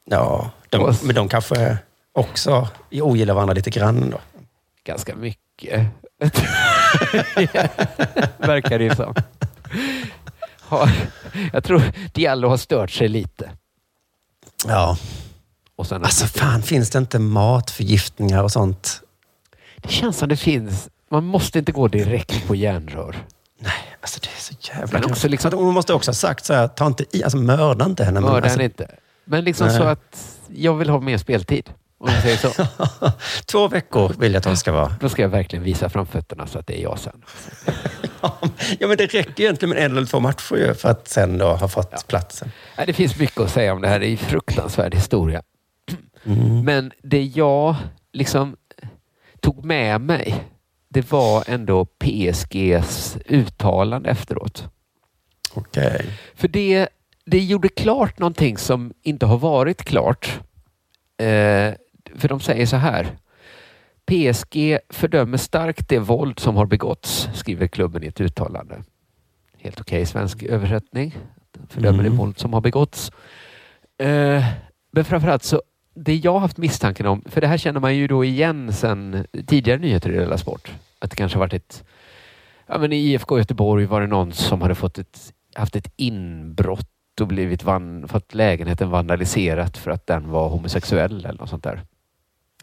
[0.04, 1.78] Ja, de, Och- men de kanske
[2.12, 4.18] också ogillar varandra lite grann då.
[4.84, 5.86] Ganska mycket.
[8.38, 9.14] Verkar det ju som.
[11.52, 13.50] Jag tror Diallo har stört sig lite.
[14.66, 14.98] Ja.
[15.76, 19.00] Och sen Alltså fan, finns det inte matförgiftningar och sånt?
[19.76, 20.88] Det känns som det finns.
[21.10, 23.16] Man måste inte gå direkt på järnrör.
[23.58, 26.54] Nej, alltså det är så jävla Men också liksom- Hon måste också ha sagt så
[26.54, 28.20] här, ta inte i, alltså mörda inte henne.
[28.20, 28.90] Mörda alltså, henne inte.
[29.24, 29.76] Men liksom Nej.
[29.76, 31.70] så att jag vill ha mer speltid.
[31.98, 32.66] Om jag säger så.
[33.46, 34.96] Två veckor vill jag att de ska vara.
[35.00, 37.22] Då ska jag verkligen visa framfötterna så att det är jag sen.
[38.78, 41.46] Ja, men det räcker egentligen med en eller två matcher ju för att sen då
[41.46, 42.50] ha fått platsen.
[42.76, 44.00] Nej, Det finns mycket att säga om det här.
[44.00, 45.42] Det är en fruktansvärd historia.
[46.24, 46.64] Mm.
[46.64, 47.74] Men det jag
[48.12, 48.56] liksom
[49.40, 50.34] tog med mig,
[50.88, 54.64] det var ändå PSGs uttalande efteråt.
[55.54, 56.06] Okej.
[56.34, 56.88] För det,
[57.26, 60.40] det gjorde klart någonting som inte har varit klart.
[61.18, 61.74] Eh,
[62.18, 63.16] för de säger så här.
[64.06, 68.82] PSG fördömer starkt det våld som har begåtts, skriver klubben i ett uttalande.
[69.58, 71.16] Helt okej svensk översättning.
[71.68, 72.12] Fördömer Mm.
[72.12, 73.10] det våld som har begåtts.
[73.98, 74.44] Eh,
[74.92, 75.62] men framförallt så,
[75.94, 79.26] det jag har haft misstanken om, för det här känner man ju då igen sen
[79.46, 80.72] tidigare nyheter i Della Sport.
[80.98, 81.84] Att det kanske varit ett,
[82.66, 87.20] ja men i IFK Göteborg var det någon som hade fått ett, haft ett inbrott
[87.20, 91.82] och blivit van, fått lägenheten vandaliserat för att den var homosexuell eller något sånt där.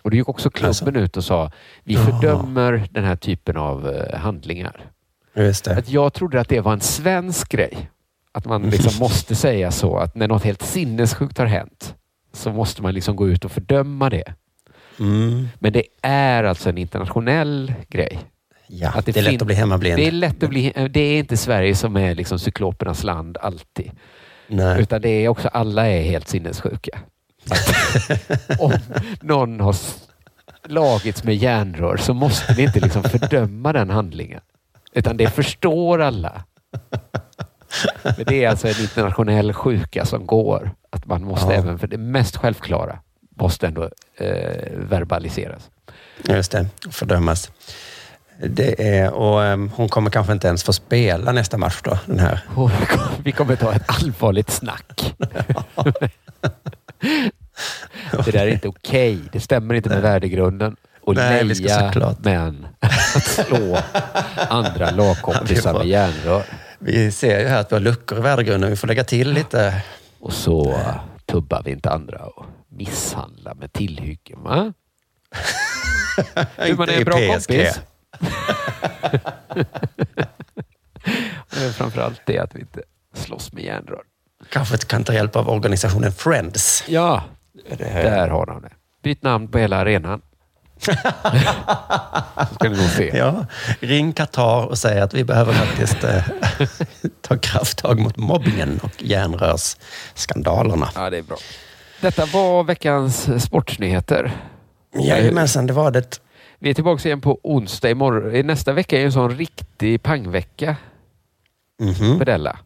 [0.03, 1.51] Och det gick också klubben ut och sa,
[1.83, 4.91] vi fördömer den här typen av eh, handlingar.
[5.35, 5.77] Just det.
[5.77, 7.89] Att jag trodde att det var en svensk grej.
[8.31, 11.95] Att man liksom måste säga så att när något helt sinnessjukt har hänt
[12.33, 14.33] så måste man liksom gå ut och fördöma det.
[14.99, 15.47] Mm.
[15.59, 18.19] Men det är alltså en internationell grej.
[18.67, 19.97] Ja, Att det är lätt att bli hemmablind.
[19.97, 20.73] Det är lätt att bli...
[20.89, 23.91] Det är inte Sverige som är liksom cyklopernas land alltid.
[24.47, 24.81] Nej.
[24.81, 26.99] Utan det är också, alla är helt sinnessjuka.
[28.59, 28.73] Om
[29.21, 29.75] någon har
[30.67, 34.41] slagits med järnrör så måste vi inte liksom fördöma den handlingen.
[34.93, 36.43] Utan det förstår alla.
[38.03, 40.71] Men det är alltså en internationell sjuka som går.
[40.89, 41.59] Att man måste Ja.
[41.59, 42.99] även för det mest självklara
[43.39, 45.69] måste ändå eh, verbaliseras.
[46.29, 47.51] Just det, fördömas.
[48.45, 52.19] Det är, och ehm, hon kommer kanske inte ens få spela nästa match då, den
[52.19, 52.39] här.
[53.23, 55.15] Vi kommer ta ett allvarligt snack.
[58.25, 59.19] det där är inte okej.
[59.31, 60.75] Det stämmer inte med värdegrunden.
[61.01, 63.77] Och Nej, leja män att slå
[64.49, 66.43] andra lagkompisar med järnrör.
[66.79, 68.69] Vi ser ju här att vi har luckor i värdegrunden.
[68.69, 69.83] Vi får lägga till lite.
[70.19, 70.79] Och så
[71.25, 74.43] tubbar vi inte andra och misshandlar med tillhyggen.
[74.43, 74.73] Va?
[76.57, 77.81] Hur man är en bra kompis.
[81.55, 82.83] Men Framförallt det att vi inte
[83.13, 84.03] slåss med järnrör.
[84.53, 86.83] Kanske kan ta hjälp av organisationen Friends.
[86.87, 87.23] Ja,
[87.77, 88.03] Det här.
[88.03, 88.69] där har de det.
[89.03, 90.21] Byt namn på hela arenan.
[90.77, 90.91] Så
[92.55, 93.17] ska ni nog se.
[93.17, 93.45] Ja,
[93.79, 96.23] ring Qatar och säg att vi behöver faktiskt eh,
[97.21, 100.89] ta krafttag mot mobbingen och järnrörsskandalerna.
[100.95, 101.37] Ja, det är bra.
[102.01, 104.31] Detta var veckans sportsnyheter.
[104.95, 106.19] Jajamensan, det var det.
[106.59, 107.89] Vi är tillbaka igen på onsdag.
[107.89, 108.47] Imorgon.
[108.47, 110.75] Nästa vecka är en sån riktig pangvecka
[111.81, 112.17] Mhm.
[112.17, 112.57] för Della.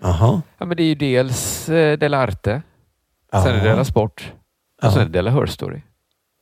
[0.00, 0.42] Jaha.
[0.58, 2.62] Ja, men det är ju dels eh, Della Arte,
[3.32, 3.42] Ja.
[3.44, 4.32] sen är det Della Sport
[4.82, 5.82] och sen är det Della Her Story.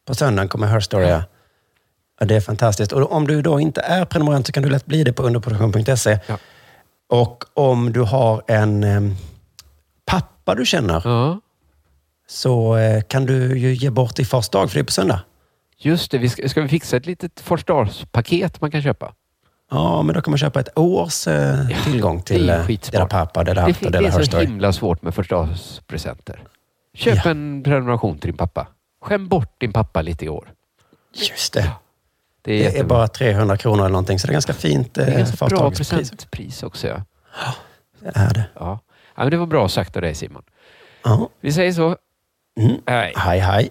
[0.07, 1.07] På söndagen kommer Her Story.
[1.09, 1.23] Ja.
[2.21, 2.93] Ja, det är fantastiskt.
[2.93, 6.19] Och om du då inte är prenumerant så kan du lätt bli det på underproduktion.se.
[6.27, 6.39] Ja.
[7.09, 8.87] Och om du har en
[10.05, 11.41] pappa du känner Ja.
[12.29, 15.21] så eh, kan du ju ge bort i fars dag, för det är på söndag.
[15.79, 17.43] Just det, vi ska, ska vi fixa ett litet
[18.13, 19.15] paket man kan köpa?
[19.71, 22.67] Ja, men då kan man köpa ett års eh, Ja, tillgång det till eh.
[22.91, 26.41] Dela Pappa, Det, Arte fin- och det Dela är så himla svårt med förstagspresenter.
[26.95, 27.31] Köp Ja.
[27.31, 28.67] en prenumeration till din pappa.
[29.03, 30.53] Skäm bort din pappa lite i år.
[31.15, 31.71] Just det.
[32.43, 35.03] Det är, Det är bara 300 kronor eller någonting, så det är ganska fint det
[35.03, 36.89] är eh, ganska bra presentpris också.
[36.89, 37.03] Ja.
[38.01, 38.45] Det är det.
[38.55, 38.79] Ja.
[39.15, 40.43] Ja, men det var bra sagt av dig Simon.
[41.05, 41.29] Ja.
[41.41, 41.97] Vi säger så.
[42.61, 42.77] Mm.
[42.87, 43.13] Hej.
[43.17, 43.71] Hej, hej.